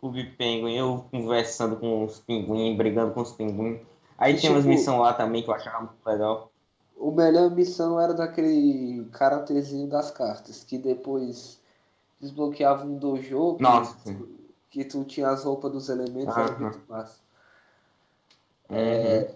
Clube 0.00 0.24
Penguin, 0.36 0.74
eu 0.74 1.04
conversando 1.10 1.76
com 1.76 2.04
os 2.04 2.18
pinguins, 2.18 2.76
brigando 2.76 3.12
com 3.12 3.20
os 3.20 3.32
pinguins. 3.32 3.80
Aí 4.18 4.34
E, 4.34 4.36
tinha 4.36 4.52
umas 4.52 4.62
tipo, 4.62 4.74
missões 4.74 4.98
lá 4.98 5.12
também 5.14 5.42
que 5.42 5.50
eu 5.50 5.54
achava 5.54 5.80
muito 5.80 6.04
legal. 6.04 6.50
O 6.96 7.10
melhor 7.10 7.50
missão 7.50 8.00
era 8.00 8.12
daquele 8.12 9.04
caracterzinho 9.12 9.88
das 9.88 10.10
cartas, 10.10 10.64
que 10.64 10.78
depois 10.78 11.60
desbloqueava 12.20 12.84
um 12.84 12.96
dojo 12.96 13.56
que, 13.56 13.62
Nossa, 13.62 13.96
sim. 14.04 14.28
que 14.70 14.84
tu 14.84 15.04
tinha 15.04 15.28
as 15.28 15.44
roupas 15.44 15.72
dos 15.72 15.88
elementos, 15.88 16.36
era 16.36 16.58
muito 16.58 16.80
massa. 16.88 17.21
Uhum. 18.72 19.26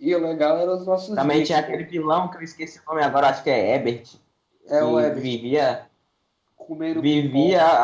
E 0.00 0.14
o 0.14 0.18
legal 0.18 0.58
eram 0.58 0.74
os 0.76 0.86
nossos 0.86 1.14
Também 1.14 1.44
tinha 1.44 1.58
aquele 1.58 1.84
vilão 1.84 2.28
que 2.28 2.38
eu 2.38 2.42
esqueci 2.42 2.78
o 2.78 2.90
nome 2.90 3.04
agora, 3.04 3.28
acho 3.28 3.42
que 3.42 3.50
é 3.50 3.76
Ebert. 3.76 4.14
É 4.66 4.82
o 4.82 4.98
Ever, 4.98 5.20
vivia, 5.20 5.86
comendo 6.56 7.02
vivia 7.02 7.58
pipoca. 7.58 7.80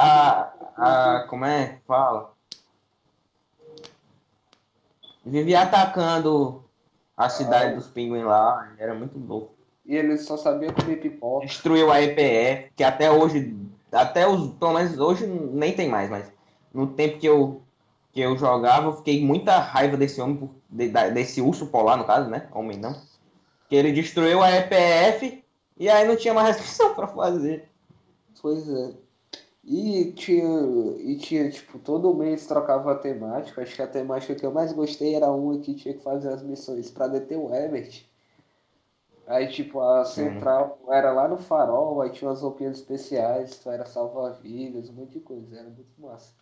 a, 0.76 1.18
a. 1.18 1.26
Como 1.28 1.44
é 1.44 1.66
que 1.66 1.86
fala? 1.86 2.32
Vivia 5.24 5.62
atacando 5.62 6.64
a 7.16 7.28
cidade 7.28 7.74
dos 7.74 7.88
pinguins 7.88 8.24
lá. 8.24 8.72
Era 8.78 8.94
muito 8.94 9.18
louco. 9.18 9.54
E 9.84 9.94
ele 9.96 10.16
só 10.16 10.36
sabia 10.36 10.72
comer 10.72 10.96
pipoca. 10.96 11.46
Destruiu 11.46 11.90
a 11.90 12.00
EPF, 12.00 12.72
que 12.76 12.84
até 12.84 13.10
hoje. 13.10 13.56
Até 13.92 14.26
os. 14.26 14.52
Pelo 14.54 14.72
menos 14.72 14.98
hoje 14.98 15.26
nem 15.26 15.74
tem 15.74 15.88
mais, 15.88 16.08
mas 16.08 16.30
no 16.72 16.86
tempo 16.88 17.18
que 17.18 17.26
eu, 17.26 17.62
que 18.16 18.22
eu 18.22 18.34
jogava, 18.38 18.86
eu 18.86 18.94
fiquei 18.94 19.22
muita 19.22 19.58
raiva 19.58 19.94
desse 19.94 20.22
homem, 20.22 20.50
desse 21.12 21.42
urso 21.42 21.66
polar, 21.66 21.98
no 21.98 22.06
caso, 22.06 22.30
né? 22.30 22.48
Homem 22.50 22.78
não. 22.78 22.98
Que 23.68 23.76
ele 23.76 23.92
destruiu 23.92 24.42
a 24.42 24.50
EPF 24.52 25.44
e 25.78 25.86
aí 25.86 26.08
não 26.08 26.16
tinha 26.16 26.32
mais 26.32 26.46
restrição 26.56 26.94
pra 26.94 27.08
fazer. 27.08 27.68
Pois 28.40 28.66
é. 28.70 28.94
E 29.62 30.12
tinha, 30.12 30.48
e 30.98 31.18
tinha, 31.18 31.50
tipo, 31.50 31.78
todo 31.78 32.14
mês 32.14 32.46
trocava 32.46 32.92
a 32.92 32.94
temática. 32.94 33.60
Acho 33.60 33.76
que 33.76 33.82
a 33.82 33.86
temática 33.86 34.34
que 34.34 34.46
eu 34.46 34.52
mais 34.52 34.72
gostei 34.72 35.14
era 35.14 35.30
uma 35.30 35.58
que 35.58 35.74
tinha 35.74 35.92
que 35.92 36.02
fazer 36.02 36.30
as 36.30 36.42
missões 36.42 36.90
pra 36.90 37.08
deter 37.08 37.36
o 37.36 37.54
Herbert. 37.54 38.02
Aí, 39.26 39.48
tipo, 39.48 39.78
a 39.80 40.06
central 40.06 40.78
era 40.88 41.12
lá 41.12 41.28
no 41.28 41.36
farol, 41.36 42.00
aí 42.00 42.08
tinha 42.10 42.30
umas 42.30 42.40
roupinhas 42.40 42.78
especiais, 42.78 43.58
tu 43.58 43.70
era 43.70 43.84
salva-vidas, 43.84 44.88
um 44.88 44.94
monte 44.94 45.14
de 45.14 45.20
coisa. 45.20 45.54
Era 45.54 45.68
muito 45.68 45.90
massa. 45.98 46.32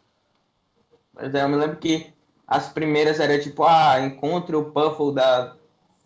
Mas 1.14 1.32
eu 1.34 1.48
me 1.48 1.56
lembro 1.56 1.76
que 1.76 2.12
as 2.46 2.68
primeiras 2.68 3.20
eram 3.20 3.40
tipo, 3.40 3.64
ah, 3.64 4.00
encontre 4.00 4.54
o 4.54 4.70
Puffle 4.70 5.14
da 5.14 5.56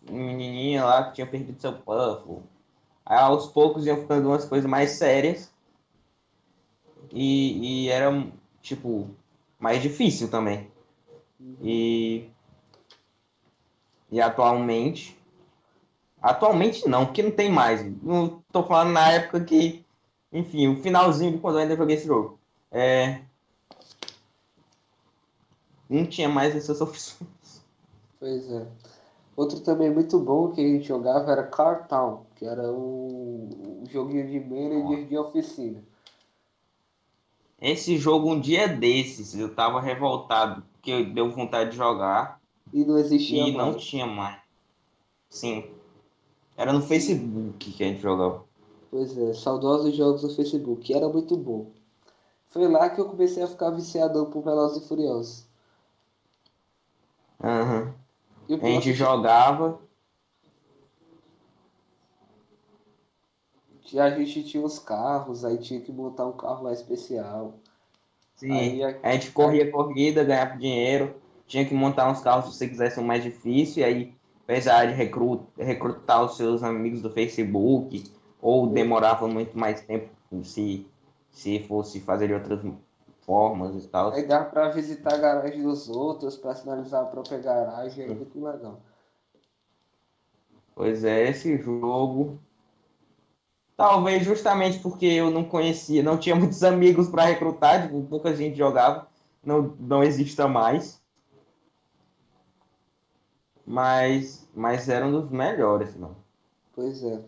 menininha 0.09 0.85
lá 0.85 1.03
que 1.05 1.15
tinha 1.15 1.27
perdido 1.27 1.59
seu 1.59 1.73
Puffle. 1.73 2.43
Aí 3.05 3.17
aos 3.17 3.47
poucos 3.47 3.85
iam 3.85 3.97
ficando 3.97 4.29
umas 4.29 4.45
coisas 4.45 4.69
mais 4.69 4.91
sérias. 4.91 5.51
E, 7.11 7.85
e 7.85 7.89
era, 7.89 8.11
tipo, 8.61 9.09
mais 9.59 9.81
difícil 9.81 10.29
também. 10.29 10.71
E, 11.61 12.29
e 14.11 14.21
atualmente. 14.21 15.17
Atualmente 16.21 16.87
não, 16.87 17.05
porque 17.05 17.23
não 17.23 17.31
tem 17.31 17.49
mais. 17.51 17.83
Não 18.03 18.43
tô 18.51 18.63
falando 18.63 18.91
na 18.91 19.11
época 19.11 19.43
que. 19.43 19.83
Enfim, 20.31 20.67
o 20.67 20.81
finalzinho 20.81 21.31
de 21.31 21.37
quando 21.39 21.55
eu 21.55 21.61
ainda 21.61 21.75
joguei 21.75 21.95
esse 21.95 22.05
jogo. 22.05 22.39
É, 22.71 23.21
não 25.89 26.05
tinha 26.07 26.29
mais 26.29 26.55
essas 26.55 26.79
opções. 26.81 27.27
Pois 28.19 28.49
é. 28.51 28.65
Outro 29.35 29.61
também 29.61 29.89
muito 29.93 30.19
bom 30.19 30.51
que 30.51 30.61
a 30.61 30.67
gente 30.67 30.87
jogava 30.87 31.31
era 31.31 31.47
Car 31.47 31.87
Town, 31.87 32.25
que 32.35 32.45
era 32.45 32.71
um, 32.73 33.81
um 33.83 33.85
joguinho 33.87 34.27
de 34.29 34.39
manager 34.39 35.07
de 35.07 35.17
oficina. 35.17 35.83
Esse 37.61 37.97
jogo, 37.97 38.31
um 38.31 38.39
dia 38.39 38.67
desses, 38.67 39.33
eu 39.35 39.53
tava 39.55 39.79
revoltado, 39.81 40.63
porque 40.73 41.03
deu 41.05 41.29
vontade 41.31 41.71
de 41.71 41.77
jogar 41.77 42.41
E 42.73 42.83
não 42.83 42.97
existia 42.97 43.43
e 43.43 43.51
não 43.51 43.73
mais. 43.73 43.77
tinha 43.77 44.05
mais. 44.07 44.41
Sim. 45.29 45.75
Era 46.57 46.73
no 46.73 46.81
Facebook 46.83 47.71
que 47.73 47.83
a 47.83 47.87
gente 47.87 48.01
jogava. 48.01 48.47
Pois 48.91 49.17
é, 49.17 49.33
saudosos 49.33 49.95
jogos 49.95 50.21
do 50.21 50.29
Facebook, 50.29 50.93
era 50.93 51.09
muito 51.09 51.35
bom. 51.35 51.73
Foi 52.49 52.67
lá 52.69 52.89
que 52.89 53.01
eu 53.01 53.09
comecei 53.09 53.43
a 53.43 53.47
ficar 53.47 53.71
viciadão 53.71 54.29
por 54.31 54.43
Velozes 54.43 54.83
e 54.83 54.87
Furiosos. 54.87 55.48
E 58.47 58.53
o 58.55 58.57
A 58.57 58.67
gente 58.69 58.93
jogava. 58.93 59.79
que 63.81 63.99
a 63.99 64.09
gente 64.11 64.43
tinha 64.43 64.63
os 64.63 64.77
carros, 64.77 65.43
aí 65.43 65.57
tinha 65.57 65.81
que 65.81 65.91
montar 65.91 66.27
um 66.27 66.33
carro 66.33 66.63
lá 66.63 66.73
especial. 66.73 67.55
Sim. 68.35 68.51
Aí 68.51 68.83
a- 68.83 68.99
A 69.01 69.11
gente 69.13 69.31
corria 69.31 69.71
corrida, 69.71 70.23
ganhava 70.23 70.57
dinheiro. 70.57 71.15
Tinha 71.47 71.65
que 71.65 71.73
montar 71.73 72.09
uns 72.09 72.21
carros 72.21 72.45
se 72.51 72.57
você 72.57 72.67
quisesse 72.67 72.99
um 72.99 73.03
mais 73.03 73.23
difícil. 73.23 73.81
E 73.81 73.85
aí, 73.85 74.13
apesar 74.43 74.85
de 74.85 74.93
recru- 74.93 75.47
recrutar 75.57 76.23
os 76.23 76.37
seus 76.37 76.61
amigos 76.61 77.01
do 77.01 77.09
Facebook, 77.09 78.03
ou 78.39 78.67
demorava 78.67 79.27
muito 79.27 79.57
mais 79.57 79.81
tempo 79.81 80.09
se, 80.43 80.85
se 81.31 81.59
fosse 81.67 81.99
fazer 81.99 82.27
de 82.27 82.33
outras 82.33 82.61
formas 83.29 83.75
e 83.85 83.87
tal. 83.87 84.11
Aí 84.11 84.25
dava 84.25 84.45
pra 84.45 84.69
visitar 84.69 85.13
a 85.13 85.17
garagem 85.17 85.61
dos 85.61 85.87
outros, 85.87 86.35
pra 86.35 86.55
sinalizar 86.55 87.03
a 87.03 87.05
própria 87.05 87.37
garagem, 87.37 88.05
era 88.05 88.15
muito 88.15 88.43
legal. 88.43 88.81
Pois 90.73 91.03
é, 91.03 91.29
esse 91.29 91.55
jogo. 91.59 92.39
Talvez 93.77 94.23
justamente 94.23 94.79
porque 94.79 95.05
eu 95.05 95.29
não 95.29 95.43
conhecia, 95.43 96.01
não 96.01 96.17
tinha 96.17 96.35
muitos 96.35 96.63
amigos 96.63 97.07
para 97.07 97.25
recrutar, 97.25 97.83
tipo, 97.83 98.01
pouca 98.07 98.35
gente 98.35 98.57
jogava, 98.57 99.07
não, 99.43 99.75
não 99.79 100.03
exista 100.03 100.47
mais. 100.47 100.99
Mas, 103.63 104.49
mas 104.55 104.89
era 104.89 105.05
um 105.05 105.11
dos 105.11 105.29
melhores, 105.29 105.95
não. 105.95 106.15
Pois 106.73 107.03
é. 107.03 107.21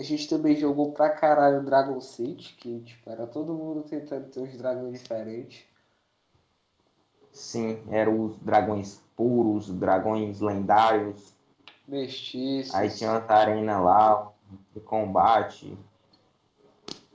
A 0.00 0.02
gente 0.02 0.26
também 0.30 0.56
jogou 0.56 0.92
pra 0.92 1.10
caralho 1.10 1.62
Dragon 1.62 2.00
City, 2.00 2.54
que 2.54 2.80
tipo, 2.80 3.10
era 3.10 3.26
todo 3.26 3.52
mundo 3.52 3.82
tentando 3.82 4.30
ter 4.30 4.40
uns 4.40 4.56
dragões 4.56 4.98
diferentes. 4.98 5.62
Sim, 7.30 7.82
eram 7.90 8.24
os 8.24 8.38
dragões 8.38 9.02
puros, 9.14 9.68
dragões 9.68 10.40
lendários. 10.40 11.34
Mestiços. 11.86 12.74
Aí 12.74 12.88
tinha 12.88 13.10
uma 13.10 13.30
arena 13.30 13.78
lá 13.78 14.32
de 14.74 14.80
combate. 14.80 15.76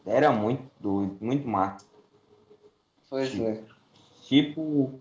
Era 0.05 0.31
muito 0.31 0.69
doido, 0.79 1.17
muito 1.19 1.47
massa. 1.47 1.87
Pois 3.09 3.31
Sim. 3.31 3.47
é. 3.47 3.63
Tipo, 4.21 4.99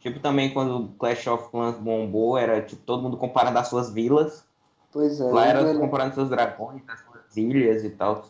tipo 0.00 0.18
também 0.18 0.52
quando 0.52 0.86
o 0.86 0.88
Clash 0.94 1.28
of 1.28 1.52
Clans 1.52 1.76
bombou, 1.76 2.36
era 2.36 2.60
tipo 2.60 2.82
todo 2.82 3.04
mundo 3.04 3.16
comparando 3.16 3.60
as 3.60 3.68
suas 3.68 3.92
vilas. 3.92 4.49
Pois 4.92 5.20
é. 5.20 5.30
Lá 5.30 5.46
era 5.46 5.62
melhor- 5.62 5.80
comparando 5.80 6.14
seus 6.14 6.28
dragões, 6.28 6.82
as 6.88 7.00
suas 7.00 7.36
ilhas 7.36 7.84
e 7.84 7.90
tal. 7.90 8.24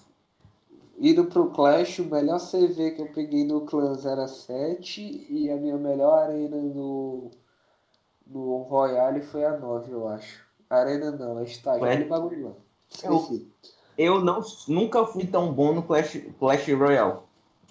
Indo 0.98 1.24
pro 1.24 1.50
Clash, 1.50 1.98
o 2.00 2.04
melhor 2.04 2.38
CV 2.38 2.90
que 2.90 3.00
eu 3.00 3.06
peguei 3.06 3.44
no 3.44 3.62
Clans 3.62 4.04
era 4.04 4.28
7 4.28 5.26
e 5.30 5.50
a 5.50 5.56
minha 5.56 5.78
melhor 5.78 6.24
arena 6.24 6.56
no, 6.56 7.30
no 8.26 8.58
Royale 8.64 9.22
foi 9.22 9.44
a 9.46 9.56
9, 9.56 9.90
eu 9.92 10.06
acho. 10.08 10.44
Arena 10.68 11.10
não, 11.10 11.38
é 11.38 11.44
estágio, 11.44 11.84
aquele 11.84 12.04
bagulho 12.04 12.48
lá. 12.48 12.52
Esqueci. 12.90 13.48
eu 13.96 14.20
não, 14.22 14.42
nunca 14.68 15.06
fui 15.06 15.26
tão 15.26 15.52
bom 15.52 15.72
no 15.72 15.82
Clash, 15.82 16.20
Clash 16.38 16.68
Royale. 16.68 17.20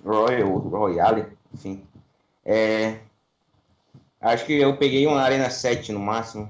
Royal, 0.04 0.58
Royale, 0.58 1.38
enfim. 1.54 1.86
É, 2.44 3.00
acho 4.20 4.46
que 4.46 4.54
eu 4.54 4.76
peguei 4.78 5.06
uma 5.06 5.22
Arena 5.22 5.50
7 5.52 5.92
no 5.92 6.00
máximo. 6.00 6.50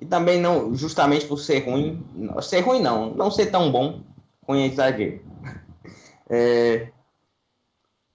E 0.00 0.06
também 0.06 0.40
não, 0.40 0.74
justamente 0.74 1.26
por 1.26 1.38
ser 1.38 1.60
ruim, 1.68 2.02
ser 2.40 2.60
ruim 2.60 2.80
não, 2.80 3.10
não 3.10 3.30
ser 3.30 3.46
tão 3.46 3.70
bom, 3.70 4.00
ruim 4.46 4.62
é 4.62 4.66
exagero. 4.66 5.20
É, 6.32 6.92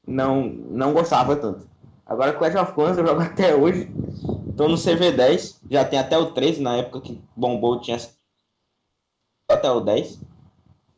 não, 0.07 0.43
não 0.45 0.93
gostava 0.93 1.35
tanto. 1.35 1.67
Agora 2.05 2.31
Clash 2.31 2.55
of 2.55 2.71
Clans 2.71 2.97
eu 2.97 3.05
jogo 3.05 3.19
até 3.19 3.53
hoje. 3.53 3.91
Tô 4.55 4.69
no 4.69 4.77
CV10, 4.77 5.59
já 5.69 5.83
tem 5.83 5.99
até 5.99 6.17
o 6.17 6.31
13, 6.31 6.61
na 6.61 6.77
época 6.77 7.01
que 7.01 7.21
bombou 7.35 7.81
tinha 7.81 7.97
até 9.51 9.69
o 9.69 9.81
10. 9.81 10.21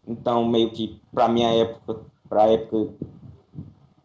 Então, 0.08 0.48
meio 0.48 0.72
que 0.72 1.02
pra 1.12 1.28
minha 1.28 1.50
época, 1.50 2.02
pra 2.30 2.48
época 2.52 2.94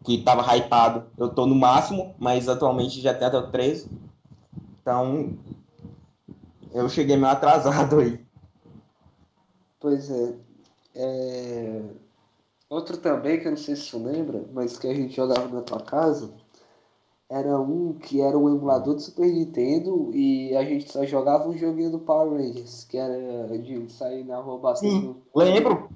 que 0.03 0.23
tava 0.23 0.41
hypado, 0.55 1.05
eu 1.17 1.29
tô 1.29 1.45
no 1.45 1.55
máximo, 1.55 2.15
mas 2.17 2.49
atualmente 2.49 2.99
já 2.99 3.13
tem 3.13 3.27
até 3.27 3.37
o 3.37 3.51
13. 3.51 3.89
Então, 4.81 5.37
eu 6.73 6.89
cheguei 6.89 7.15
meio 7.15 7.31
atrasado 7.31 7.99
aí. 7.99 8.19
Pois 9.79 10.09
é. 10.09 10.33
é. 10.95 11.81
Outro 12.69 12.97
também, 12.97 13.39
que 13.39 13.47
eu 13.47 13.51
não 13.51 13.57
sei 13.57 13.75
se 13.75 13.83
você 13.83 13.97
lembra, 13.97 14.43
mas 14.51 14.79
que 14.79 14.87
a 14.87 14.93
gente 14.93 15.15
jogava 15.15 15.47
na 15.47 15.61
tua 15.61 15.81
casa, 15.81 16.33
era 17.29 17.59
um 17.59 17.93
que 17.93 18.21
era 18.21 18.37
um 18.37 18.49
emulador 18.49 18.95
do 18.95 19.01
Super 19.01 19.27
Nintendo 19.27 20.09
e 20.13 20.55
a 20.55 20.63
gente 20.63 20.91
só 20.91 21.05
jogava 21.05 21.47
um 21.47 21.57
joguinho 21.57 21.91
do 21.91 21.99
Power 21.99 22.39
Rangers, 22.39 22.85
que 22.85 22.97
era 22.97 23.57
de 23.57 23.91
sair 23.91 24.23
na 24.23 24.37
rua 24.37 24.57
batendo. 24.57 24.91
Sim, 24.91 25.15
lembro. 25.35 25.89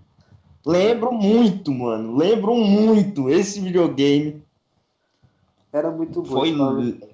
Lembro 0.66 1.14
muito, 1.14 1.72
mano. 1.72 2.16
Lembro 2.16 2.56
muito 2.56 3.30
esse 3.30 3.62
videogame. 3.62 4.44
Era 5.72 5.90
muito 5.90 6.22
bom. 6.22 6.28
Foi, 6.28 6.54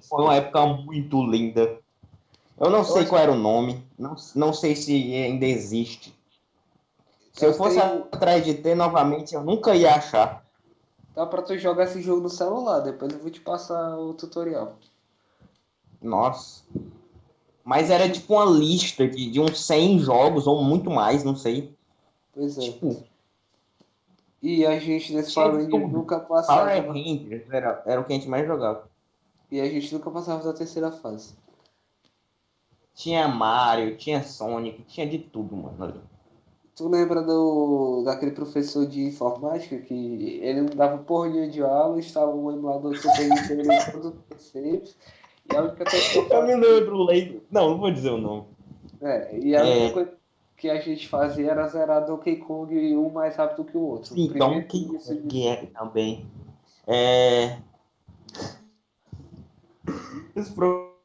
foi 0.08 0.22
uma 0.22 0.34
época 0.34 0.66
muito 0.66 1.22
linda. 1.22 1.78
Eu 2.58 2.70
não 2.70 2.78
eu 2.78 2.84
sei 2.84 3.04
qual 3.04 3.20
era 3.20 3.32
o 3.32 3.36
nome. 3.36 3.84
Não, 3.98 4.14
não 4.34 4.52
sei 4.52 4.76
se 4.76 4.92
ainda 5.14 5.44
existe. 5.44 6.14
Se 7.32 7.44
eu, 7.44 7.50
eu 7.50 7.56
fosse 7.56 7.80
tenho... 7.80 8.06
atrás 8.12 8.44
de 8.44 8.54
ter 8.54 8.74
novamente, 8.74 9.34
eu 9.34 9.42
nunca 9.42 9.74
ia 9.74 9.94
achar. 9.94 10.44
Dá 11.14 11.26
pra 11.26 11.42
tu 11.42 11.56
jogar 11.58 11.84
esse 11.84 12.00
jogo 12.00 12.22
no 12.22 12.30
celular, 12.30 12.80
depois 12.80 13.12
eu 13.12 13.18
vou 13.18 13.30
te 13.30 13.40
passar 13.40 13.96
o 13.98 14.14
tutorial. 14.14 14.76
Nossa. 16.00 16.62
Mas 17.64 17.90
era 17.90 18.08
tipo 18.08 18.34
uma 18.34 18.44
lista 18.44 19.08
de, 19.08 19.30
de 19.30 19.40
uns 19.40 19.64
100 19.64 20.00
jogos, 20.00 20.46
ou 20.46 20.62
muito 20.62 20.90
mais, 20.90 21.24
não 21.24 21.34
sei. 21.34 21.74
Pois 22.32 22.58
é. 22.58 22.60
Tipo, 22.62 23.02
e 24.44 24.66
a 24.66 24.78
gente 24.78 25.14
nesse 25.14 25.34
Power 25.34 25.54
Rangers 25.54 25.90
nunca 25.90 26.20
passava. 26.20 26.70
Power 26.70 26.88
Rangers 26.88 27.50
era, 27.50 27.82
era 27.86 28.00
o 28.00 28.04
que 28.04 28.12
a 28.12 28.16
gente 28.16 28.28
mais 28.28 28.46
jogava. 28.46 28.86
E 29.50 29.58
a 29.58 29.64
gente 29.64 29.94
nunca 29.94 30.10
passava 30.10 30.44
da 30.44 30.52
terceira 30.52 30.92
fase. 30.92 31.34
Tinha 32.94 33.26
Mario, 33.26 33.96
tinha 33.96 34.22
Sonic, 34.22 34.82
tinha 34.82 35.06
de 35.06 35.18
tudo, 35.18 35.56
mano. 35.56 36.02
Tu 36.76 36.88
lembra 36.88 37.22
do, 37.22 38.02
daquele 38.04 38.32
professor 38.32 38.86
de 38.86 39.04
informática 39.04 39.78
que 39.78 40.40
ele 40.42 40.62
não 40.62 40.74
dava 40.74 40.98
porrinha 40.98 41.48
de 41.48 41.62
aula, 41.62 41.98
estava 41.98 42.34
um 42.34 42.50
emulador 42.50 42.96
super 42.96 43.28
Nintendo 43.28 43.72
em 43.72 43.92
todo 43.92 44.16
PC. 44.28 44.82
E 45.52 45.56
a 45.56 45.62
única 45.62 45.84
coisa 45.84 46.10
que 46.10 46.18
eu, 46.18 46.28
eu 46.28 46.46
me 46.46 46.56
lembro, 46.56 47.02
lembro. 47.04 47.42
Não, 47.50 47.70
não 47.70 47.78
vou 47.78 47.90
dizer 47.90 48.10
o 48.10 48.18
nome. 48.18 48.44
É, 49.00 49.38
e 49.38 49.54
a 49.54 49.60
é. 49.60 49.76
única 49.76 49.94
coisa 49.94 50.14
que 50.56 50.70
a 50.70 50.80
gente 50.80 51.08
fazia 51.08 51.50
era 51.50 51.68
zerar 51.68 52.06
Donkey 52.06 52.36
Kong 52.36 52.96
um 52.96 53.10
mais 53.10 53.36
rápido 53.36 53.64
que 53.64 53.76
o 53.76 53.82
outro. 53.82 54.14
Sim, 54.14 54.30
o 54.30 54.38
Donkey 54.38 54.86
Kong 54.86 55.46
é, 55.46 55.66
também. 55.66 56.26
É... 56.86 57.58
Esse 60.34 60.50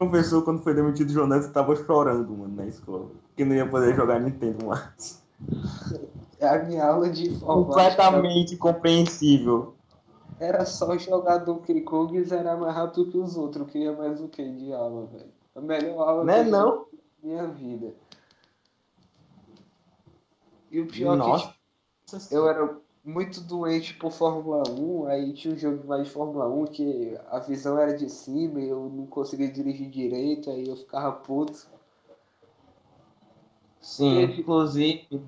professor, 0.08 0.42
quando 0.42 0.62
foi 0.62 0.72
demitido 0.72 1.08
do 1.08 1.12
jornal, 1.12 1.38
estava 1.38 1.76
chorando, 1.76 2.32
mano, 2.32 2.56
na 2.56 2.66
escola. 2.66 3.10
Que 3.36 3.44
não 3.44 3.54
ia 3.54 3.68
poder 3.68 3.94
jogar 3.94 4.18
Nintendo 4.18 4.66
mais. 4.66 5.22
É 6.38 6.48
a 6.48 6.64
minha 6.64 6.86
aula 6.86 7.10
de. 7.10 7.38
Completamente 7.38 8.56
compreensível. 8.56 9.74
Era 10.38 10.64
só 10.64 10.96
jogar 10.96 11.38
Donkey 11.38 11.82
Kong 11.82 12.16
e 12.16 12.24
zerar 12.24 12.58
mais 12.58 12.74
rápido 12.74 13.10
que 13.10 13.18
os 13.18 13.36
outros. 13.36 13.66
Eu 13.66 13.70
queria 13.70 13.92
mais 13.92 14.20
o 14.22 14.28
que 14.28 14.42
de 14.42 14.72
aula, 14.72 15.06
velho? 15.06 15.30
A 15.54 15.60
melhor 15.60 16.08
aula 16.08 16.24
não 16.24 16.32
é 16.32 16.44
não? 16.44 16.70
da 16.70 16.84
minha 17.22 17.46
vida. 17.48 17.94
E 20.70 20.80
o 20.80 20.86
pior 20.86 21.16
Nossa. 21.16 21.44
é 21.44 22.16
que 22.16 22.18
tipo, 22.18 22.34
eu 22.34 22.48
era 22.48 22.78
muito 23.10 23.40
doente 23.40 23.94
por 23.94 24.12
Fórmula 24.12 24.62
1, 24.70 25.06
aí 25.06 25.32
tinha 25.32 25.54
um 25.54 25.58
jogo 25.58 25.86
mais 25.86 26.04
de 26.04 26.10
Fórmula 26.10 26.46
1 26.46 26.66
que 26.66 27.18
a 27.30 27.38
visão 27.40 27.78
era 27.78 27.96
de 27.96 28.08
cima 28.08 28.60
e 28.60 28.68
eu 28.68 28.90
não 28.92 29.06
conseguia 29.06 29.50
dirigir 29.50 29.90
direito, 29.90 30.50
aí 30.50 30.68
eu 30.68 30.76
ficava 30.76 31.12
puto. 31.12 31.66
Sim, 33.80 34.22
inclusive, 34.22 35.22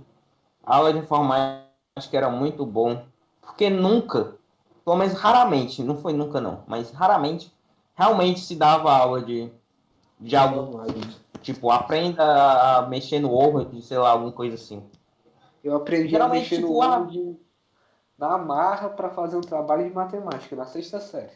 a 0.62 0.76
aula 0.76 0.92
de 0.92 1.00
informática 1.00 1.66
era 2.12 2.30
muito 2.30 2.64
bom, 2.64 3.04
porque 3.40 3.68
nunca, 3.68 4.36
pelo 4.84 4.96
menos 4.96 5.14
raramente, 5.14 5.82
não 5.82 5.96
foi 5.96 6.12
nunca 6.12 6.40
não, 6.40 6.62
mas 6.66 6.90
raramente, 6.90 7.52
realmente 7.94 8.40
se 8.40 8.54
dava 8.54 8.92
aula 8.92 9.22
de, 9.22 9.50
de 10.20 10.36
algo, 10.36 10.82
tipo, 11.40 11.70
aprenda 11.70 12.78
a 12.78 12.86
mexer 12.86 13.18
no 13.18 13.30
Word, 13.30 13.82
sei 13.82 13.98
lá, 13.98 14.10
alguma 14.10 14.32
coisa 14.32 14.54
assim. 14.54 14.82
Eu 15.64 15.76
aprendi 15.76 16.08
Geralmente, 16.08 16.38
a 16.38 16.42
mexer 16.42 16.56
tipo, 16.56 16.68
no 16.68 16.74
Word 16.74 17.38
na 18.22 18.38
marra 18.38 18.88
para 18.88 19.10
fazer 19.10 19.36
um 19.36 19.40
trabalho 19.40 19.84
de 19.84 19.92
matemática, 19.92 20.54
na 20.54 20.64
sexta 20.64 21.00
série. 21.00 21.32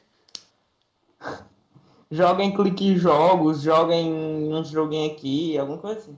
Joga 2.08 2.44
em 2.44 2.54
clique 2.54 2.96
jogos, 2.96 3.60
joga 3.60 3.92
em 3.92 4.54
uns 4.54 4.68
joguinhos 4.68 5.12
aqui, 5.12 5.58
alguma 5.58 5.78
coisa 5.78 5.98
assim. 5.98 6.16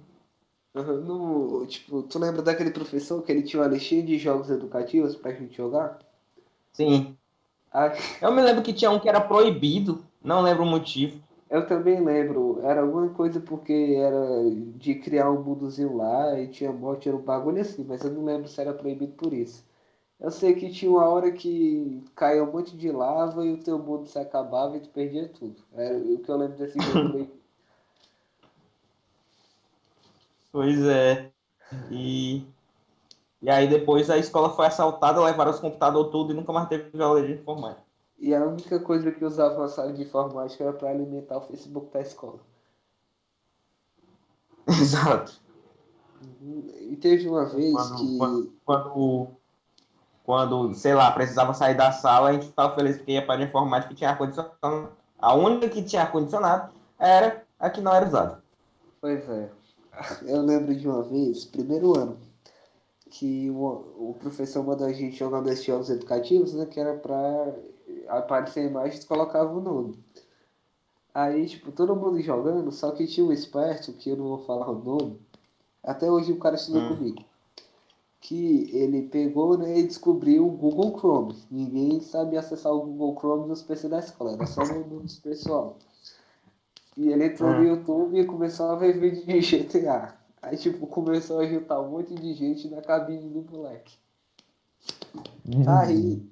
No, 0.75 1.65
tipo, 1.67 2.03
tu 2.03 2.19
lembra 2.19 2.43
daquele 2.43 2.71
professor 2.71 3.23
que 3.23 3.33
ele 3.33 3.43
tinha 3.43 3.63
uma 3.63 3.69
listinha 3.69 4.03
de 4.03 4.19
jogos 4.19 4.51
educativos 4.51 5.17
pra 5.17 5.33
gente 5.33 5.57
jogar? 5.57 5.99
Sim. 6.75 7.17
Ah, 7.73 7.91
eu 8.21 8.31
me 8.31 8.43
lembro 8.43 8.63
que 8.63 8.75
tinha 8.75 8.91
um 8.91 8.99
que 8.99 9.09
era 9.09 9.23
proibido, 9.23 10.05
não 10.23 10.43
lembro 10.43 10.65
o 10.65 10.67
motivo. 10.67 11.19
Eu 11.49 11.67
também 11.67 12.05
lembro, 12.05 12.61
era 12.63 12.83
alguma 12.83 13.09
coisa 13.09 13.41
porque 13.41 13.95
era 13.97 14.51
de 14.77 14.97
criar 14.97 15.31
um 15.31 15.43
mundozinho 15.43 15.97
lá 15.97 16.39
e 16.39 16.47
tinha 16.49 16.71
morte, 16.71 17.09
era 17.09 17.17
um 17.17 17.23
bagulho 17.23 17.63
assim, 17.63 17.85
mas 17.89 18.05
eu 18.05 18.13
não 18.13 18.27
lembro 18.27 18.47
se 18.47 18.61
era 18.61 18.75
proibido 18.75 19.15
por 19.15 19.33
isso. 19.33 19.67
Eu 20.21 20.31
sei 20.33 20.55
que 20.55 20.71
tinha 20.71 20.91
uma 20.91 21.09
hora 21.09 21.31
que 21.31 22.03
caía 22.17 22.43
um 22.43 22.51
monte 22.51 22.77
de 22.77 22.91
lava 22.91 23.47
e 23.47 23.53
o 23.53 23.63
teu 23.63 23.79
mundo 23.79 24.07
se 24.07 24.19
acabava 24.19 24.77
e 24.77 24.81
tu 24.81 24.89
perdia 24.89 25.29
tudo. 25.29 25.63
É 25.75 25.93
o 25.93 26.19
que 26.19 26.29
eu 26.29 26.37
lembro 26.37 26.57
desse 26.57 26.79
jogo. 26.81 27.29
Pois 30.51 30.81
é. 30.83 31.31
E, 31.91 32.43
e 33.43 33.51
aí 33.51 33.69
depois 33.69 34.09
a 34.09 34.17
escola 34.17 34.51
foi 34.51 34.67
assaltada, 34.67 35.23
levaram 35.23 35.51
os 35.51 35.61
computadores 35.61 36.11
tudo 36.11 36.33
e 36.33 36.35
nunca 36.35 36.53
mais 36.53 36.69
teve 36.69 37.01
aula 37.03 37.25
de 37.25 37.35
informática. 37.35 37.85
E 38.19 38.35
a 38.35 38.45
única 38.45 38.81
coisa 38.81 39.13
que 39.13 39.25
usava 39.25 39.59
na 39.59 39.69
sala 39.69 39.93
de 39.93 40.03
informática 40.03 40.65
era 40.65 40.73
para 40.73 40.91
alimentar 40.91 41.37
o 41.37 41.43
Facebook 41.43 41.93
da 41.93 42.01
escola. 42.01 42.41
Exato. 44.67 45.41
Uhum. 46.41 46.73
E 46.81 46.97
teve 46.97 47.29
uma 47.29 47.45
vez 47.45 47.73
quando, 47.73 47.97
que. 47.97 48.19
Quando, 48.19 48.53
quando, 48.65 49.38
quando, 50.29 50.75
sei 50.75 50.93
lá, 50.93 51.11
precisava 51.11 51.55
sair 51.55 51.75
da 51.75 51.91
sala, 51.91 52.29
a 52.29 52.33
gente 52.35 52.49
ficava 52.49 52.75
feliz 52.75 52.99
porque 52.99 53.13
ia 53.13 53.25
para 53.25 53.41
a 53.41 53.45
informática 53.47 53.89
que 53.89 53.95
tinha 53.95 54.11
ar-condicionado. 54.11 54.91
A 55.19 55.35
única 55.35 55.71
que 55.71 55.83
tinha 55.83 56.03
ar-condicionado 56.03 56.71
era 56.99 57.47
a 57.59 57.71
que 57.71 57.81
não 57.81 57.95
era 57.95 58.07
usada. 58.07 58.43
Pois 59.01 59.27
é. 59.27 59.49
Eu 60.27 60.43
lembro 60.43 60.75
de 60.75 60.87
uma 60.87 61.03
vez, 61.03 61.47
primeiro 61.47 61.99
ano, 61.99 62.19
que 63.11 63.49
o, 63.49 64.11
o 64.11 64.17
professor 64.21 64.63
mandou 64.63 64.87
a 64.87 64.93
gente 64.93 65.17
jogar 65.17 65.41
nesses 65.41 65.65
jogos 65.65 65.89
educativos, 65.89 66.53
né? 66.53 66.67
Que 66.67 66.79
era 66.79 66.93
para 66.93 67.55
aparecer 68.09 68.61
a 68.61 68.71
imagem 68.71 69.01
e 69.01 69.07
colocava 69.07 69.51
o 69.51 69.63
nome. 69.63 69.99
Aí, 71.15 71.47
tipo, 71.47 71.73
todo 71.73 71.97
mundo 71.97 72.21
jogando, 72.21 72.71
só 72.71 72.91
que 72.91 73.07
tinha 73.07 73.25
um 73.25 73.33
esperto, 73.33 73.95
que 73.95 74.11
eu 74.11 74.17
não 74.19 74.29
vou 74.29 74.45
falar 74.45 74.69
o 74.69 74.79
nome, 74.79 75.19
até 75.83 76.11
hoje 76.11 76.33
o 76.33 76.39
cara 76.39 76.57
estudou 76.57 76.83
hum. 76.83 76.97
comigo, 76.97 77.25
que 78.21 78.71
ele 78.77 79.03
pegou 79.03 79.57
né, 79.57 79.79
e 79.79 79.87
descobriu 79.87 80.47
o 80.47 80.51
Google 80.51 80.99
Chrome. 80.99 81.37
Ninguém 81.51 82.01
sabia 82.01 82.41
acessar 82.41 82.73
o 82.73 82.81
Google 82.81 83.17
Chrome 83.19 83.49
nos 83.49 83.63
PC 83.63 83.89
da 83.89 84.01
escola, 84.01 84.33
era 84.33 84.47
só 84.47 84.65
no, 84.65 84.85
no 84.85 85.05
pessoal. 85.23 85.79
E 86.97 87.09
ele 87.09 87.27
entrou 87.27 87.51
no 87.53 87.61
hum. 87.61 87.65
YouTube 87.65 88.21
e 88.21 88.25
começou 88.25 88.67
a 88.67 88.75
ver 88.75 88.99
vídeo 88.99 89.25
de 89.25 89.41
GTA. 89.41 90.17
Aí, 90.43 90.57
tipo, 90.57 90.87
começou 90.87 91.39
a 91.39 91.47
juntar 91.47 91.81
um 91.81 91.91
monte 91.91 92.15
de 92.15 92.35
gente 92.35 92.69
na 92.69 92.83
cabine 92.83 93.29
do 93.29 93.43
moleque. 93.51 93.97
Uhum. 95.47 95.65
Aí, 95.69 96.29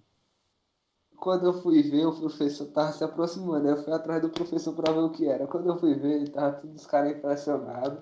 quando 1.17 1.47
eu 1.47 1.63
fui 1.63 1.83
ver, 1.83 2.07
o 2.07 2.13
professor 2.13 2.67
tava 2.67 2.93
se 2.93 3.05
aproximando. 3.05 3.69
Eu 3.69 3.83
fui 3.83 3.93
atrás 3.93 4.21
do 4.21 4.29
professor 4.29 4.75
para 4.75 4.93
ver 4.93 5.01
o 5.01 5.11
que 5.11 5.27
era. 5.29 5.47
Quando 5.47 5.69
eu 5.69 5.79
fui 5.79 5.95
ver, 5.95 6.29
tava 6.31 6.57
todos 6.57 6.81
os 6.81 6.87
caras 6.87 7.17
impressionados 7.17 8.01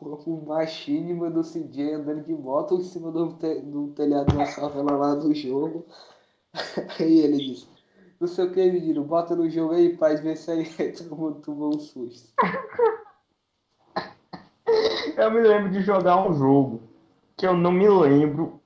o 0.00 0.46
Machinima 0.46 1.30
do 1.30 1.42
CJ 1.42 1.94
andando 1.94 2.24
de 2.24 2.32
moto 2.34 2.76
em 2.76 2.82
cima 2.82 3.10
do, 3.10 3.32
te, 3.34 3.60
do 3.60 3.88
telhado 3.88 4.36
da 4.36 4.46
favela 4.46 4.96
lá 4.96 5.14
do 5.14 5.34
jogo. 5.34 5.86
Aí 6.98 7.20
ele 7.20 7.38
disse, 7.38 7.68
não 8.18 8.26
sei 8.26 8.46
o 8.46 8.52
que, 8.52 8.70
menino, 8.70 9.04
bota 9.04 9.36
no 9.36 9.48
jogo 9.48 9.74
aí, 9.74 9.96
pai, 9.96 10.16
vê 10.16 10.34
se 10.34 10.50
aí 10.50 10.64
todo 10.92 11.14
mundo 11.14 11.40
tomou 11.40 11.76
um 11.76 11.78
susto. 11.78 12.32
Eu 15.16 15.30
me 15.30 15.40
lembro 15.40 15.70
de 15.70 15.80
jogar 15.80 16.28
um 16.28 16.34
jogo 16.34 16.82
que 17.36 17.46
eu 17.46 17.56
não 17.56 17.70
me 17.70 17.88
lembro 17.88 18.60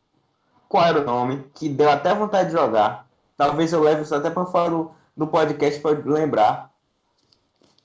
qual 0.69 0.85
era 0.85 1.01
o 1.01 1.05
nome, 1.05 1.45
que 1.55 1.69
deu 1.69 1.91
até 1.91 2.15
vontade 2.15 2.51
de 2.51 2.57
jogar. 2.57 3.07
Talvez 3.37 3.73
eu 3.73 3.83
leve 3.83 4.03
isso 4.03 4.15
até 4.15 4.31
para 4.31 4.47
fora 4.47 4.71
do, 4.71 4.91
do 5.17 5.27
podcast 5.27 5.81
para 5.81 5.99
lembrar. 6.05 6.71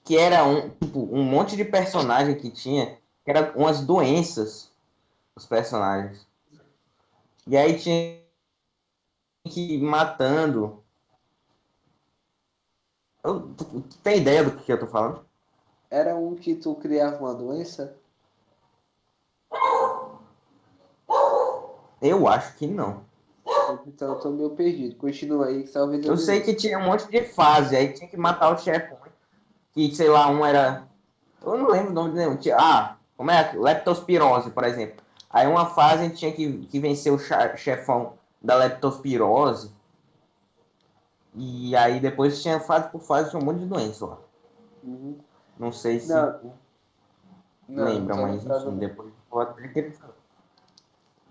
Que 0.03 0.17
era 0.17 0.43
um, 0.43 0.69
tipo, 0.69 0.99
um 1.11 1.23
monte 1.23 1.55
de 1.55 1.65
personagem 1.65 2.35
que 2.35 2.51
tinha, 2.51 2.97
que 3.25 3.31
era 3.31 3.51
umas 3.57 3.81
doenças, 3.81 4.71
os 5.35 5.47
personagens. 5.47 6.27
E 7.47 7.57
aí 7.57 7.77
tinha 7.77 8.21
que 9.43 9.73
ir 9.73 9.81
matando. 9.81 10.83
Eu, 13.23 13.41
tu, 13.55 13.65
tu 13.81 13.97
tem 14.03 14.17
ideia 14.19 14.43
do 14.43 14.51
que 14.51 14.71
eu 14.71 14.79
tô 14.79 14.85
falando? 14.85 15.25
Era 15.89 16.15
um 16.15 16.35
que 16.35 16.55
tu 16.55 16.75
criava 16.75 17.17
uma 17.17 17.33
doença? 17.33 17.95
Eu 21.99 22.27
acho 22.27 22.55
que 22.57 22.67
não. 22.67 23.03
Então 23.87 24.13
eu 24.13 24.19
tô 24.19 24.29
meio 24.29 24.51
perdido. 24.51 24.95
Continua 24.97 25.47
aí, 25.47 25.63
que 25.63 25.71
talvez 25.71 26.05
eu. 26.05 26.11
Eu 26.11 26.17
sei 26.17 26.41
que 26.41 26.53
tinha 26.53 26.77
um 26.77 26.83
monte 26.83 27.09
de 27.09 27.23
fase, 27.23 27.75
aí 27.75 27.93
tinha 27.93 28.07
que 28.07 28.17
matar 28.17 28.53
o 28.53 28.57
chefe. 28.59 28.95
Que, 29.73 29.93
sei 29.95 30.09
lá, 30.09 30.27
um 30.27 30.45
era. 30.45 30.87
Eu 31.43 31.57
não 31.57 31.69
lembro 31.69 31.89
o 31.89 31.93
nome 31.93 32.13
nenhum. 32.13 32.37
Ah, 32.55 32.94
como 33.17 33.31
é? 33.31 33.51
Leptospirose, 33.53 34.51
por 34.51 34.63
exemplo. 34.63 35.03
Aí 35.29 35.47
uma 35.47 35.65
fase 35.65 36.03
a 36.03 36.07
gente 36.07 36.17
tinha 36.17 36.31
que, 36.31 36.65
que 36.67 36.79
vencer 36.79 37.11
o 37.11 37.19
chefão 37.57 38.13
da 38.41 38.55
leptospirose. 38.55 39.71
E 41.33 41.75
aí 41.75 41.99
depois 41.99 42.41
tinha 42.41 42.59
fase 42.59 42.89
por 42.89 43.01
fase, 43.01 43.29
tinha 43.29 43.41
um 43.41 43.45
monte 43.45 43.59
de 43.59 43.65
doença 43.65 44.05
lá. 44.05 44.17
Uhum. 44.83 45.17
Não 45.59 45.71
sei 45.71 45.99
se. 45.99 46.13
Não. 46.13 46.53
Lembra, 47.67 48.15
não 48.15 48.21
mas 48.27 48.45
enfim, 48.45 48.77
depois 48.77 49.11
pode 49.29 49.93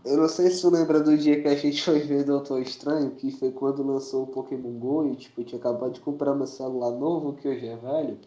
Eu 0.05 0.17
não 0.17 0.29
sei 0.29 0.51
se 0.51 0.61
tu 0.61 0.71
lembra 0.71 1.01
do 1.01 1.17
dia 1.17 1.41
que 1.41 1.47
a 1.47 1.55
gente 1.55 1.83
foi 1.83 2.01
ver 2.01 2.25
Doutor 2.25 2.61
Estranho, 2.61 3.13
que 3.13 3.31
foi 3.31 3.53
quando 3.53 3.87
lançou 3.87 4.25
o 4.25 4.27
Pokémon 4.27 4.73
GO 4.73 5.07
e 5.07 5.17
tipo, 5.17 5.41
eu 5.41 5.45
tinha 5.45 5.61
acabado 5.61 5.93
de 5.93 6.01
comprar 6.01 6.35
meu 6.35 6.47
celular 6.47 6.91
novo, 6.91 7.35
que 7.35 7.49
hoje 7.49 7.69
é 7.69 7.77
velho. 7.77 8.19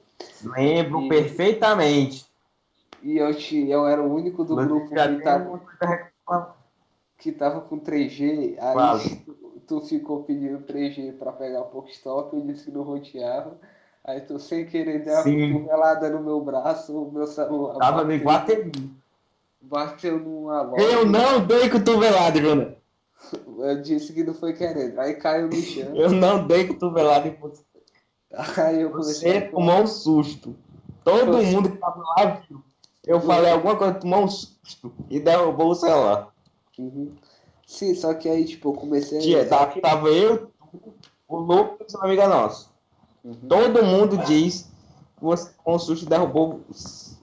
Lembro 0.41 1.01
E- 1.01 1.09
perfeitamente. 1.09 2.25
E 3.03 3.17
eu, 3.17 3.33
te, 3.35 3.69
eu 3.69 3.85
era 3.87 4.01
o 4.01 4.13
único 4.13 4.43
do 4.43 4.55
Mas 4.55 4.67
grupo 4.67 4.89
que 4.89 4.95
tava, 5.23 5.61
reclamar. 5.81 6.55
que 7.17 7.31
tava 7.31 7.61
com 7.61 7.79
3G, 7.79 8.55
aí 8.59 8.73
Quase. 8.73 9.15
tu, 9.17 9.33
tu 9.67 9.81
ficou 9.81 10.23
pedindo 10.23 10.59
3G 10.65 11.13
pra 11.17 11.31
pegar 11.31 11.61
Pokéstop, 11.63 12.35
eu 12.35 12.41
disse 12.45 12.65
que 12.65 12.71
não 12.71 12.83
roteava. 12.83 13.55
Aí 14.03 14.21
tu 14.21 14.39
sem 14.39 14.65
querer 14.65 15.03
deu 15.03 15.13
uma 15.13 15.23
cotovelada 15.53 16.09
no 16.09 16.23
meu 16.23 16.39
braço, 16.41 16.97
o 16.97 17.11
meu 17.11 17.27
celular 17.27 17.75
Tava 17.77 18.03
no 18.03 18.19
bateu, 18.23 18.55
Iguatemi. 18.65 18.93
bateu 19.61 20.19
numa 20.19 20.61
loja. 20.61 20.81
Eu 20.83 21.05
não 21.05 21.45
dei 21.45 21.69
cotovelada, 21.69 22.39
Jona. 22.41 22.75
Eu 23.59 23.81
disse 23.81 24.13
que 24.13 24.23
não 24.23 24.33
foi 24.33 24.53
querendo. 24.53 24.97
Aí 24.99 25.15
caiu 25.15 25.47
no 25.47 25.55
chão. 25.55 25.95
Eu 25.95 26.11
não 26.11 26.45
dei 26.47 26.67
cotovelada 26.67 27.27
em 27.27 27.35
você. 27.35 27.63
Aí 28.61 28.81
eu 28.81 28.91
comecei 28.91 29.31
Você 29.33 29.41
tomou 29.49 29.81
um 29.81 29.87
susto. 29.87 30.55
Todo 31.03 31.33
Você- 31.33 31.51
mundo 31.51 31.71
que 31.71 31.77
tava 31.77 31.99
lá 31.99 32.41
viu. 32.47 32.61
Eu 33.07 33.21
falei 33.21 33.49
alguma 33.49 33.77
coisa, 33.77 33.93
tomou 33.93 34.25
um 34.25 34.27
susto 34.27 34.93
e 35.09 35.17
derrubou 35.17 35.71
o 35.71 35.75
celular. 35.75 36.33
Uhum. 36.77 37.15
Sim, 37.65 37.95
só 37.95 38.13
que 38.13 38.27
aí, 38.27 38.43
tipo, 38.45 38.69
eu 38.69 38.73
comecei 38.73 39.19
Tia, 39.19 39.47
tava, 39.47 39.79
tava 39.79 40.09
eu, 40.09 40.51
o 41.27 41.37
louco 41.37 41.77
e 41.81 41.95
uma 41.95 42.05
amiga 42.05 42.27
nossa. 42.27 42.67
Uhum. 43.23 43.33
Todo 43.47 43.83
mundo 43.83 44.17
diz 44.19 44.63
que 45.17 45.23
você 45.23 45.49
com 45.63 45.75
o 45.75 45.79
susto 45.79 46.05
derrubou 46.05 46.61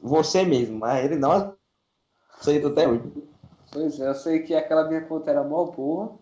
você 0.03 0.43
mesmo, 0.45 0.79
mas 0.79 1.05
ele 1.05 1.17
não 1.17 1.55
aceita 2.41 2.69
até 2.69 2.89
hoje. 2.89 3.13
Pois 3.71 4.01
é, 4.01 4.09
eu 4.09 4.15
sei 4.15 4.41
que 4.41 4.55
aquela 4.55 4.89
minha 4.89 5.03
conta 5.03 5.31
era 5.31 5.45
mó 5.45 5.65
boa. 5.67 6.13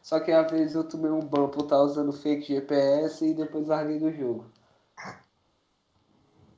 Só 0.00 0.18
que 0.18 0.32
às 0.32 0.50
vezes 0.50 0.74
eu 0.74 0.82
tomei 0.82 1.10
um 1.10 1.20
ban 1.20 1.48
por 1.48 1.62
estar 1.62 1.80
usando 1.80 2.12
fake 2.12 2.46
GPS 2.46 3.24
e 3.24 3.34
depois 3.34 3.68
larguei 3.68 3.98
do 3.98 4.10
jogo. 4.10 4.46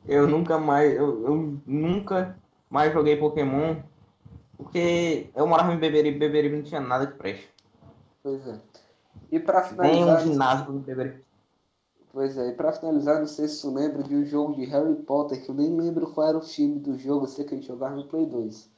Eu 0.06 0.26
nunca 0.26 0.58
mais, 0.58 0.94
eu, 0.94 1.26
eu 1.26 1.60
nunca 1.66 2.38
mais 2.74 2.92
joguei 2.92 3.16
Pokémon 3.16 3.76
porque 4.56 5.30
eu 5.36 5.46
morava 5.46 5.72
em 5.74 5.78
Beberibe, 5.78 6.18
Beberibe 6.18 6.56
não 6.56 6.64
tinha 6.64 6.80
nada 6.80 7.06
que 7.08 7.18
preste. 7.18 7.48
Pois 8.22 8.46
é. 8.48 8.60
E 9.30 9.38
pra 9.40 9.62
Nem 9.68 10.02
um 10.02 10.16
finalizar, 10.16 10.18
ginásio 10.18 10.72
em 10.74 10.78
Beberibe. 10.80 11.22
pois 12.12 12.38
é, 12.38 12.48
e 12.48 12.52
pra 12.54 12.72
finalizar, 12.72 13.18
não 13.20 13.26
sei 13.26 13.46
se 13.46 13.60
tu 13.60 13.70
lembra 13.74 14.02
de 14.02 14.14
um 14.16 14.24
jogo 14.24 14.54
de 14.54 14.64
Harry 14.64 14.94
Potter, 15.02 15.42
que 15.44 15.50
eu 15.50 15.54
nem 15.54 15.76
lembro 15.76 16.10
qual 16.12 16.28
era 16.28 16.38
o 16.38 16.42
filme 16.42 16.78
do 16.80 16.96
jogo, 16.98 17.24
eu 17.24 17.28
sei 17.28 17.44
que 17.44 17.54
a 17.54 17.58
gente 17.58 17.66
jogava 17.66 17.94
no 17.94 18.08
Play 18.08 18.24
2. 18.26 18.70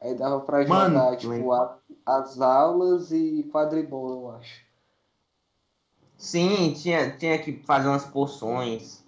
Aí 0.00 0.14
dava 0.16 0.40
pra 0.42 0.64
Mano, 0.66 0.98
jogar, 0.98 1.16
tipo, 1.16 1.52
a- 1.52 1.78
as 2.06 2.40
aulas 2.40 3.12
e 3.12 3.44
quadribol, 3.52 4.10
eu 4.10 4.30
acho. 4.32 4.64
Sim, 6.18 6.74
tinha, 6.74 7.16
tinha 7.16 7.38
que 7.38 7.62
fazer 7.62 7.88
umas 7.88 8.04
poções. 8.04 9.02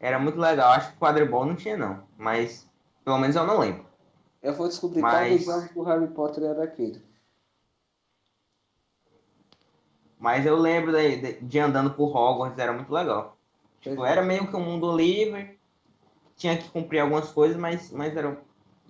Era 0.00 0.18
muito 0.18 0.38
legal. 0.38 0.72
Acho 0.72 0.92
que 0.92 0.98
quadribol 0.98 1.44
não 1.46 1.56
tinha, 1.56 1.76
não. 1.76 2.02
Mas, 2.18 2.66
pelo 3.04 3.18
menos 3.18 3.36
eu 3.36 3.46
não 3.46 3.58
lembro. 3.58 3.84
Eu 4.42 4.54
vou 4.54 4.68
descobrir 4.68 5.00
Mas- 5.00 5.44
qual 5.44 5.60
do 5.60 5.82
Harry 5.82 6.08
Potter 6.08 6.44
era 6.44 6.64
aquele. 6.64 7.02
Mas 10.18 10.46
eu 10.46 10.56
lembro 10.56 10.92
de, 10.92 11.16
de, 11.16 11.32
de 11.40 11.58
andando 11.58 11.94
por 11.94 12.16
Hogwarts, 12.16 12.58
era 12.58 12.72
muito 12.72 12.92
legal. 12.92 13.36
Tipo, 13.80 14.04
é. 14.04 14.12
era 14.12 14.22
meio 14.22 14.48
que 14.48 14.54
um 14.56 14.64
mundo 14.64 14.96
livre. 14.96 15.58
Tinha 16.36 16.56
que 16.56 16.70
cumprir 16.70 17.00
algumas 17.00 17.30
coisas, 17.30 17.56
mas, 17.56 17.90
mas 17.90 18.16
era, 18.16 18.40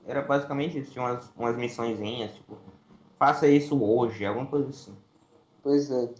era 0.06 0.22
basicamente 0.22 0.78
isso. 0.78 0.92
Tinha 0.92 1.04
umas, 1.04 1.32
umas 1.34 1.56
missõezinhas, 1.56 2.34
tipo, 2.34 2.56
faça 3.18 3.46
isso 3.48 3.82
hoje, 3.82 4.26
alguma 4.26 4.46
coisa 4.46 4.68
assim. 4.68 4.94
Pois 5.62 5.90
é. 5.90 6.10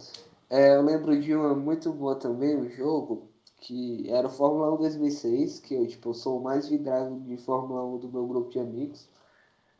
É, 0.49 0.75
eu 0.75 0.81
lembro 0.81 1.19
de 1.19 1.35
uma 1.35 1.53
muito 1.53 1.91
boa 1.91 2.15
também, 2.15 2.55
um 2.55 2.69
jogo, 2.69 3.27
que 3.65 4.09
era 4.09 4.27
o 4.27 4.29
Fórmula 4.29 4.73
1 4.73 4.77
2006, 4.77 5.59
que 5.61 5.73
eu, 5.73 5.87
tipo, 5.87 6.09
eu 6.09 6.13
sou 6.13 6.37
o 6.37 6.43
mais 6.43 6.67
vidrado 6.67 7.17
de 7.21 7.37
Fórmula 7.37 7.81
1 7.85 7.97
do 7.97 8.09
meu 8.11 8.27
grupo 8.27 8.49
de 8.49 8.59
amigos. 8.59 9.07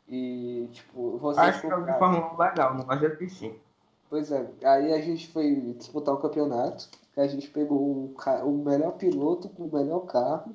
E, 0.08 0.66
tipo, 0.72 1.18
vocês 1.18 1.48
Acho 1.48 1.60
que 1.60 1.66
é 1.66 1.70
compraram- 1.70 1.98
Fórmula 1.98 2.32
1 2.34 2.38
legal, 2.38 2.74
não 2.74 2.84
gosto 2.84 3.00
de 3.00 3.06
assistir. 3.06 3.60
Pois 4.08 4.32
é, 4.32 4.48
aí 4.64 4.92
a 4.94 5.00
gente 5.02 5.28
foi 5.28 5.54
disputar 5.76 6.14
um 6.14 6.20
campeonato, 6.20 6.88
que 7.12 7.20
a 7.20 7.26
gente 7.26 7.50
pegou 7.50 7.78
o, 7.78 8.14
o 8.46 8.64
melhor 8.64 8.92
piloto 8.92 9.48
com 9.50 9.64
o 9.64 9.72
melhor 9.76 10.00
carro. 10.06 10.54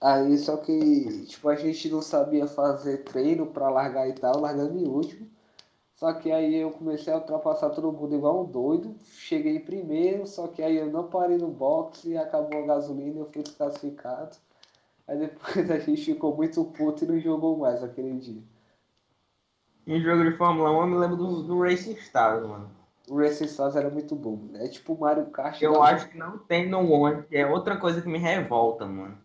Aí 0.00 0.36
só 0.36 0.58
que, 0.58 1.24
tipo, 1.26 1.48
a 1.48 1.54
gente 1.56 1.88
não 1.90 2.02
sabia 2.02 2.46
fazer 2.46 2.98
treino 3.04 3.46
pra 3.46 3.70
largar 3.70 4.06
e 4.08 4.12
tal, 4.12 4.38
largando 4.40 4.78
em 4.78 4.86
último. 4.86 5.26
Só 5.96 6.12
que 6.12 6.30
aí 6.30 6.56
eu 6.56 6.70
comecei 6.70 7.10
a 7.10 7.16
ultrapassar 7.16 7.70
todo 7.70 7.90
mundo 7.90 8.14
igual 8.14 8.42
um 8.42 8.44
doido. 8.44 8.94
Cheguei 9.02 9.58
primeiro, 9.58 10.26
só 10.26 10.46
que 10.46 10.62
aí 10.62 10.76
eu 10.76 10.90
não 10.90 11.08
parei 11.08 11.38
no 11.38 11.48
boxe 11.48 12.10
e 12.10 12.18
acabou 12.18 12.62
a 12.62 12.66
gasolina 12.66 13.16
e 13.16 13.20
eu 13.20 13.30
fui 13.32 13.42
desclassificado. 13.42 14.36
Aí 15.08 15.18
depois 15.18 15.70
a 15.70 15.78
gente 15.78 16.04
ficou 16.04 16.36
muito 16.36 16.62
puto 16.66 17.04
e 17.04 17.08
não 17.08 17.18
jogou 17.18 17.56
mais 17.56 17.82
aquele 17.82 18.12
dia. 18.18 18.42
Em 19.86 20.02
jogo 20.02 20.24
de 20.24 20.36
Fórmula 20.36 20.70
1 20.70 20.80
eu 20.80 20.86
me 20.86 20.96
lembro 20.96 21.16
do, 21.16 21.42
do 21.44 21.60
Racing 21.62 21.92
Stars, 21.92 22.46
mano. 22.46 22.70
O 23.08 23.16
Racing 23.16 23.44
Stars 23.44 23.76
era 23.76 23.88
muito 23.88 24.14
bom, 24.14 24.36
né? 24.50 24.66
É 24.66 24.68
tipo 24.68 24.92
o 24.92 25.00
Mario 25.00 25.26
Kart. 25.30 25.62
Eu 25.62 25.82
acho 25.82 26.10
que 26.10 26.18
não 26.18 26.36
tem 26.36 26.68
no 26.68 26.90
One, 26.90 27.22
que 27.22 27.36
é 27.36 27.46
outra 27.46 27.78
coisa 27.78 28.02
que 28.02 28.08
me 28.08 28.18
revolta, 28.18 28.84
mano. 28.84 29.16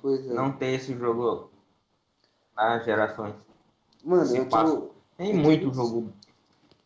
Pois 0.00 0.24
é. 0.26 0.32
Não 0.32 0.52
ter 0.52 0.74
esse 0.74 0.94
jogo 0.94 1.50
nas 2.56 2.84
gerações. 2.84 3.34
Mano, 4.04 4.24
se 4.24 4.38
eu 4.38 4.48
tô. 4.48 4.91
Tem 5.22 5.34
muito 5.34 5.72
jogo. 5.72 6.12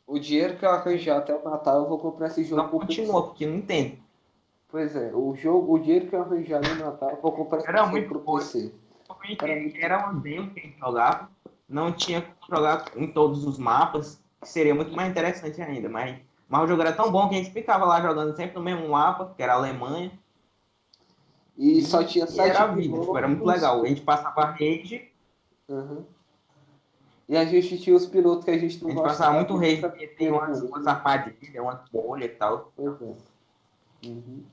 O 0.07 0.19
dinheiro 0.19 0.57
que 0.57 0.65
eu 0.65 0.71
arranjar 0.71 1.19
até 1.19 1.35
o 1.35 1.43
Natal, 1.43 1.83
eu 1.83 1.89
vou 1.89 1.99
comprar 1.99 2.29
esse 2.29 2.45
jogo 2.45 2.63
Não 2.63 2.69
pro 2.69 2.81
continua, 2.81 3.23
porque 3.25 3.47
não 3.47 3.57
entendo. 3.57 3.99
Pois 4.69 4.95
é, 4.95 5.13
o 5.15 5.35
jogo, 5.35 5.75
o 5.75 5.79
dinheiro 5.79 6.07
que 6.07 6.15
eu 6.15 6.21
arranjar 6.21 6.61
no 6.61 6.85
Natal, 6.85 7.11
eu 7.11 7.21
vou 7.21 7.33
comprar 7.33 7.59
esse 7.59 7.69
Era 7.69 7.79
jogo 7.79 7.91
muito 7.91 8.09
pro. 8.09 8.21
PC. 8.21 8.73
Era 9.81 10.11
uma 10.11 10.21
demo 10.21 10.51
que 10.51 10.61
a 10.61 10.63
gente 10.63 10.79
jogava. 10.79 11.31
Não 11.69 11.91
tinha 11.93 12.23
como 12.23 12.57
jogar 12.57 12.85
em 12.95 13.09
todos 13.09 13.45
os 13.45 13.59
mapas, 13.59 14.21
que 14.41 14.49
seria 14.49 14.75
muito 14.75 14.95
mais 14.95 15.11
interessante 15.11 15.61
ainda. 15.61 15.89
Mas, 15.89 16.17
mas 16.49 16.63
o 16.63 16.67
jogo 16.69 16.83
era 16.83 16.93
tão 16.93 17.11
bom 17.11 17.29
que 17.29 17.35
a 17.35 17.39
gente 17.39 17.51
ficava 17.51 17.85
lá 17.85 18.01
jogando 18.01 18.37
sempre 18.37 18.57
no 18.57 18.63
mesmo 18.63 18.89
mapa, 18.89 19.33
que 19.35 19.43
era 19.43 19.55
a 19.55 19.57
Alemanha. 19.57 20.13
E 21.57 21.83
só 21.83 22.05
tinha 22.05 22.27
E 22.27 22.29
sete 22.29 22.51
era 22.51 22.65
a 22.65 22.67
vida, 22.67 23.01
tipo, 23.01 23.17
era 23.17 23.27
muito 23.27 23.45
legal. 23.45 23.83
A 23.83 23.89
gente 23.89 24.03
passava 24.03 24.43
a 24.43 24.51
rede, 24.53 25.11
Uhum. 25.69 26.05
E 27.29 27.37
a 27.37 27.45
gente 27.45 27.79
tinha 27.79 27.97
os 27.97 28.07
pilotos 28.07 28.45
que 28.45 28.51
a 28.51 28.59
gente 28.59 28.77
a 28.77 28.83
não 28.83 28.91
gente 28.91 28.95
gostava. 28.95 29.09
passava 29.09 29.35
muito 29.35 29.57
rede, 29.57 29.83
que 29.83 29.89
porque 29.89 30.07
tem 30.07 30.31
umas, 30.31 30.63
umas 30.63 30.87
armadilhas, 30.87 31.63
umas 31.63 31.81
bolhas 31.91 32.31
e 32.31 32.35
tal. 32.35 32.73
É. 32.79 34.07
Uhum. 34.07 34.45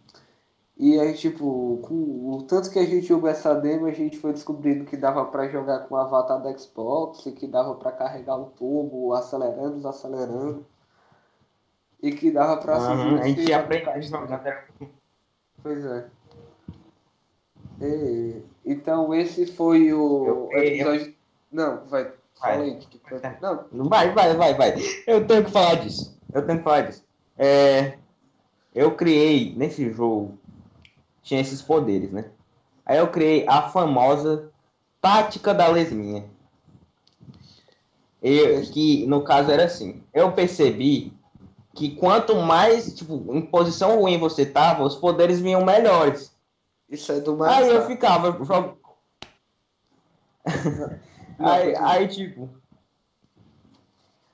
E 0.75 0.99
aí, 0.99 1.13
tipo, 1.13 1.79
com 1.83 2.31
o 2.31 2.43
tanto 2.43 2.71
que 2.71 2.79
a 2.79 2.85
gente 2.85 3.05
jogou 3.05 3.29
essa 3.29 3.53
demo, 3.53 3.85
a 3.85 3.91
gente 3.91 4.17
foi 4.17 4.33
descobrindo 4.33 4.85
que 4.85 4.97
dava 4.97 5.23
para 5.25 5.47
jogar 5.47 5.81
com 5.81 5.93
o 5.93 5.97
avatar 5.97 6.41
da 6.41 6.57
Xbox, 6.57 7.25
e 7.27 7.31
que 7.31 7.45
dava 7.45 7.75
para 7.75 7.91
carregar 7.91 8.37
o 8.37 8.45
tubo, 8.45 9.13
acelerando, 9.13 9.75
desacelerando. 9.75 10.65
E 12.01 12.11
que 12.11 12.31
dava 12.31 12.57
pra 12.57 12.77
uhum, 12.79 13.17
A 13.19 13.27
gente 13.27 13.53
aprende 13.53 13.87
a 13.87 14.01
jogar. 14.01 14.67
Pois 15.61 15.85
é. 15.85 16.09
E, 17.81 18.41
então 18.65 19.13
esse 19.13 19.45
foi 19.45 19.93
o 19.93 20.49
eu, 20.51 20.63
episódio. 20.63 21.07
Eu... 21.07 21.13
Não, 21.51 21.85
vai. 21.85 22.11
Fala 22.39 22.63
aí. 22.63 22.79
Não. 23.71 23.89
Vai, 23.89 24.13
vai, 24.13 24.35
vai, 24.35 24.53
vai. 24.53 24.75
Eu 25.07 25.25
tenho 25.25 25.45
que 25.45 25.51
falar 25.51 25.75
disso. 25.75 26.19
Eu 26.33 26.45
tenho 26.45 26.57
que 26.57 26.63
falar 26.63 26.81
disso. 26.81 27.03
É, 27.37 27.97
eu 28.73 28.95
criei 28.95 29.53
nesse 29.55 29.91
jogo 29.91 30.37
tinha 31.23 31.39
esses 31.41 31.61
poderes, 31.61 32.11
né? 32.11 32.25
Aí 32.85 32.97
eu 32.97 33.07
criei 33.07 33.45
a 33.47 33.63
famosa 33.63 34.51
tática 35.01 35.53
da 35.53 35.67
lesminha. 35.67 36.25
Eu, 38.21 38.61
que 38.61 39.07
no 39.07 39.23
caso 39.23 39.49
era 39.51 39.63
assim. 39.63 40.03
Eu 40.13 40.33
percebi 40.33 41.13
que 41.73 41.95
quanto 41.95 42.35
mais, 42.35 42.93
tipo, 42.93 43.13
em 43.33 43.41
posição 43.41 43.99
ruim 43.99 44.19
você 44.19 44.45
tava, 44.45 44.83
os 44.83 44.95
poderes 44.95 45.39
vinham 45.39 45.63
melhores. 45.65 46.33
Isso 46.89 47.11
é 47.11 47.19
do 47.19 47.37
mais. 47.37 47.57
Aí 47.57 47.69
eu 47.69 47.87
ficava. 47.87 48.31
Jog... 48.43 48.77
aí, 51.39 51.75
aí, 51.75 52.07
tipo. 52.07 52.49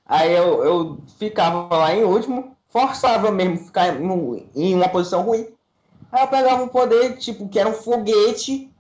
Aí 0.06 0.32
eu, 0.32 0.64
eu 0.64 0.98
ficava 1.18 1.76
lá 1.76 1.94
em 1.94 2.04
último, 2.04 2.56
forçava 2.68 3.32
mesmo 3.32 3.58
ficar 3.58 4.00
em, 4.00 4.50
em 4.56 4.76
uma 4.76 4.90
posição 4.90 5.22
ruim. 5.22 5.48
Aí 6.12 6.24
eu 6.24 6.28
pegava 6.28 6.64
um 6.64 6.68
poder, 6.68 7.18
tipo, 7.18 7.48
que 7.48 7.60
era 7.60 7.70
um 7.70 7.74
foguete 7.74 8.74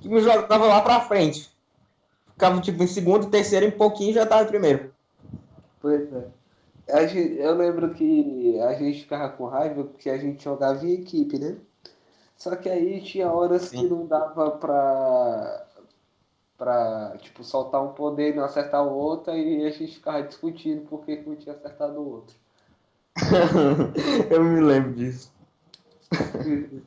que 0.00 0.08
me 0.08 0.20
jogava 0.20 0.66
lá 0.66 0.80
pra 0.80 1.00
frente. 1.00 1.48
Ficava, 2.32 2.60
tipo, 2.60 2.82
em 2.82 2.88
segundo, 2.88 3.30
terceiro, 3.30 3.66
em 3.66 3.70
pouquinho 3.70 4.12
já 4.12 4.26
tava 4.26 4.42
em 4.42 4.48
primeiro. 4.48 4.92
Pois 5.80 6.08
é. 6.12 7.06
Gente, 7.06 7.38
eu 7.38 7.54
lembro 7.54 7.94
que 7.94 8.58
a 8.60 8.74
gente 8.74 9.02
ficava 9.02 9.28
com 9.28 9.46
raiva 9.46 9.84
porque 9.84 10.10
a 10.10 10.18
gente 10.18 10.42
jogava 10.42 10.84
em 10.84 10.94
equipe, 10.94 11.38
né? 11.38 11.56
Só 12.36 12.56
que 12.56 12.68
aí 12.68 13.00
tinha 13.00 13.30
horas 13.30 13.62
Sim. 13.62 13.82
que 13.82 13.86
não 13.88 14.06
dava 14.06 14.50
pra, 14.50 15.64
pra, 16.62 17.16
tipo, 17.18 17.42
soltar 17.42 17.82
um 17.82 17.88
poder 17.88 18.30
e 18.32 18.36
não 18.36 18.44
acertar 18.44 18.86
o 18.86 18.92
outro, 18.92 19.34
e 19.34 19.66
a 19.66 19.70
gente 19.70 19.94
ficava 19.94 20.22
discutindo 20.22 20.86
por 20.86 21.04
que 21.04 21.16
não 21.26 21.34
tinha 21.34 21.56
acertado 21.56 21.98
o 22.00 22.08
outro. 22.08 22.36
eu 24.30 24.44
me 24.44 24.60
lembro 24.60 24.92
disso. 24.92 25.32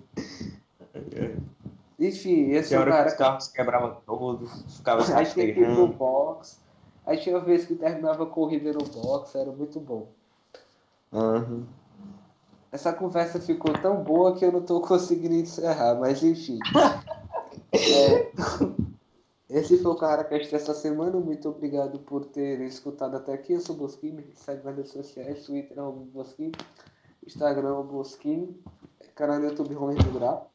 Enfim, 1.99 2.51
esse 2.51 2.73
hora 2.73 2.89
cara... 2.89 3.03
que 3.03 3.09
os 3.09 3.15
carros 3.15 3.47
quebravam 3.49 3.97
todos, 4.05 4.77
ficava 4.77 5.03
se 5.03 5.11
Aí 5.13 5.25
tinha 5.25 5.53
que 5.53 5.59
ir 5.59 5.67
no 5.67 5.89
box. 5.89 6.57
Aí 7.05 7.17
tinha 7.17 7.37
vez 7.39 7.65
que 7.65 7.75
terminava 7.75 8.23
a 8.23 8.27
corrida 8.27 8.71
no 8.71 8.85
box, 8.85 9.35
era 9.35 9.51
muito 9.51 9.81
bom. 9.81 10.07
Uhum. 11.11 11.65
Essa 12.71 12.93
conversa 12.93 13.41
ficou 13.41 13.73
tão 13.73 14.01
boa 14.01 14.33
que 14.37 14.45
eu 14.45 14.53
não 14.53 14.61
tô 14.61 14.79
conseguindo 14.79 15.35
encerrar, 15.35 15.95
mas 15.95 16.23
enfim. 16.23 16.59
é... 17.73 18.31
Esse 19.55 19.77
foi 19.77 19.91
o 19.91 19.95
CaraCast 19.95 20.51
dessa 20.51 20.73
semana. 20.73 21.17
Muito 21.17 21.47
obrigado 21.47 21.97
por 21.99 22.25
ter 22.25 22.59
escutado 22.61 23.15
até 23.15 23.33
aqui. 23.33 23.53
Eu 23.53 23.61
sou 23.61 23.75
o 23.75 23.79
Bosquim, 23.79 24.11
me 24.11 24.23
segue 24.35 24.65
nas 24.65 24.75
redes 24.75 24.91
sociais, 24.91 25.45
Twitter 25.45 25.79
o 25.79 25.91
Bosquim, 25.93 26.51
Instagram 27.25 27.75
o 27.75 27.83
Bosquim 27.83 28.53
canal 29.15 29.39
no 29.39 29.45
YouTube 29.45 29.73
Romero 29.73 30.03
do 30.03 30.19
Grau. 30.19 30.51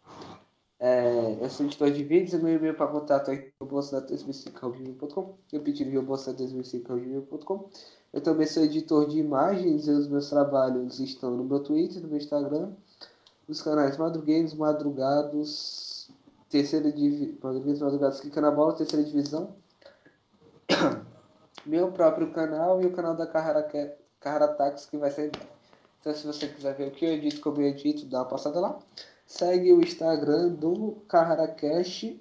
É, 0.78 1.38
eu 1.40 1.48
sou 1.48 1.64
editor 1.64 1.90
de 1.90 2.04
vídeos, 2.04 2.42
meu 2.42 2.54
e-mail 2.54 2.74
para 2.74 2.86
contato 2.86 3.30
é 3.30 3.50
riobolsa2005.com, 3.60 5.34
eu 5.52 5.60
pedi 5.62 5.84
riobolsa2005.com. 5.84 7.70
Eu 8.12 8.20
também 8.20 8.46
sou 8.46 8.62
editor 8.62 9.06
de 9.08 9.18
imagens 9.18 9.86
e 9.86 9.90
os 9.90 10.08
meus 10.08 10.28
trabalhos 10.28 11.00
estão 11.00 11.30
no 11.30 11.44
meu 11.44 11.60
Twitter, 11.60 12.02
no 12.02 12.08
meu 12.08 12.18
Instagram, 12.18 12.72
nos 13.48 13.62
canais 13.62 13.96
Madrugueiros, 13.96 14.54
Madrugados, 14.54 15.89
Terceira 16.50 16.92
Divisão, 16.92 17.38
Madrugueiros, 17.42 17.80
Madrugados, 17.80 18.20
Clica 18.20 18.40
na 18.42 18.50
Bola, 18.50 18.76
Terceira 18.76 19.04
Divisão, 19.04 19.56
meu 21.64 21.90
próprio 21.92 22.30
canal 22.32 22.82
e 22.82 22.86
o 22.86 22.92
canal 22.92 23.16
da 23.16 23.26
Carrara, 23.26 23.66
Carrara 24.20 24.74
que 24.90 24.98
vai 24.98 25.10
sair 25.10 25.30
então, 26.00 26.14
se 26.14 26.26
você 26.26 26.48
quiser 26.48 26.74
ver 26.74 26.88
o 26.88 26.90
que 26.90 27.04
eu 27.04 27.12
edito, 27.12 27.40
como 27.40 27.60
eu 27.60 27.68
edito, 27.68 28.06
dá 28.06 28.20
uma 28.20 28.24
passada 28.24 28.58
lá. 28.58 28.78
Segue 29.26 29.70
o 29.72 29.82
Instagram 29.82 30.48
do 30.54 30.96
CarraraCast 31.06 32.18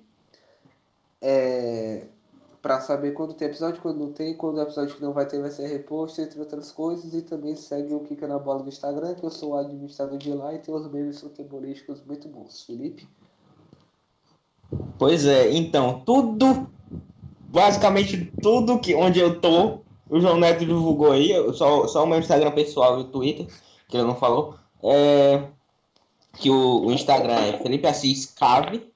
é, 1.21 2.05
para 2.61 2.81
saber 2.81 3.13
quando 3.13 3.33
tem 3.33 3.47
episódio, 3.47 3.81
quando 3.81 3.99
não 3.99 4.11
tem, 4.11 4.35
quando 4.35 4.57
o 4.57 4.61
episódio 4.61 4.95
que 4.95 5.01
não 5.01 5.13
vai 5.13 5.25
ter 5.25 5.39
vai 5.39 5.49
ser 5.49 5.67
reposto, 5.67 6.21
entre 6.21 6.39
outras 6.39 6.73
coisas. 6.73 7.13
E 7.13 7.21
também 7.21 7.55
segue 7.55 7.93
o 7.93 8.01
Kika 8.01 8.27
na 8.27 8.37
Bola 8.37 8.63
do 8.63 8.69
Instagram, 8.69 9.15
que 9.15 9.25
eu 9.25 9.31
sou 9.31 9.53
o 9.53 9.57
administrador 9.57 10.17
de 10.17 10.33
lá 10.33 10.53
e 10.53 10.59
tem 10.59 10.75
os 10.75 10.91
memes 10.91 11.21
futebolísticos 11.21 12.03
muito 12.05 12.27
bons. 12.27 12.65
Felipe? 12.65 13.07
Pois 14.97 15.25
é, 15.25 15.51
então, 15.53 16.01
tudo, 16.05 16.69
basicamente 17.47 18.32
tudo 18.41 18.79
que 18.79 18.93
onde 18.93 19.19
eu 19.19 19.39
tô, 19.39 19.79
o 20.10 20.19
João 20.19 20.38
Neto 20.38 20.65
divulgou 20.65 21.12
aí, 21.12 21.34
só, 21.53 21.88
só 21.88 22.03
o 22.03 22.08
meu 22.08 22.19
Instagram 22.19 22.51
pessoal 22.51 22.99
e 22.99 23.01
o 23.01 23.05
Twitter 23.05 23.47
que 23.89 23.97
ele 23.97 24.05
não 24.05 24.15
falou, 24.15 24.55
é 24.84 25.43
que 26.34 26.49
o, 26.49 26.86
o 26.86 26.91
Instagram 26.91 27.34
é 27.34 27.58
Felipe 27.58 27.88
Assis 27.88 28.27
Cave 28.27 28.88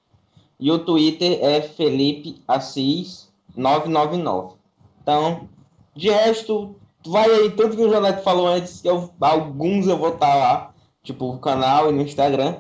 e 0.60 0.72
o 0.72 0.80
Twitter 0.80 1.40
é 1.42 1.62
Felipe 1.62 2.42
Assis 2.48 3.28
999. 3.56 4.56
Então, 5.02 5.50
de 5.96 6.10
resto, 6.10 6.76
vai 7.06 7.30
aí, 7.30 7.50
tudo 7.52 7.76
que 7.76 7.82
o 7.82 7.92
Jonathan 7.92 8.22
falou 8.22 8.48
antes, 8.48 8.86
eu, 8.86 9.10
alguns 9.20 9.88
eu 9.88 9.98
vou 9.98 10.14
estar 10.14 10.28
tá 10.28 10.36
lá, 10.36 10.74
tipo, 11.02 11.34
no 11.34 11.40
canal 11.40 11.90
e 11.90 11.94
no 11.94 12.04
Instagram 12.04 12.58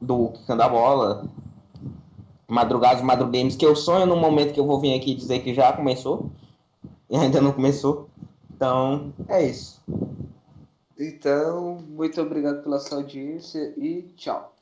do 0.00 0.28
Kicando 0.28 0.62
a 0.62 0.68
Bola, 0.68 1.24
Madrugados 2.48 3.02
Madrugames, 3.02 3.56
que 3.56 3.66
eu 3.66 3.74
sonho 3.74 4.06
no 4.06 4.16
momento 4.16 4.52
que 4.52 4.60
eu 4.60 4.66
vou 4.66 4.80
vir 4.80 4.94
aqui 4.94 5.14
dizer 5.14 5.40
que 5.40 5.54
já 5.54 5.72
começou, 5.72 6.30
e 7.10 7.16
ainda 7.16 7.40
não 7.40 7.52
começou. 7.52 8.08
Então, 8.54 9.12
é 9.28 9.44
isso. 9.44 9.82
Então, 10.98 11.78
muito 11.88 12.20
obrigado 12.20 12.62
pela 12.62 12.78
sua 12.78 12.98
audiência 12.98 13.74
e 13.76 14.02
tchau. 14.16 14.53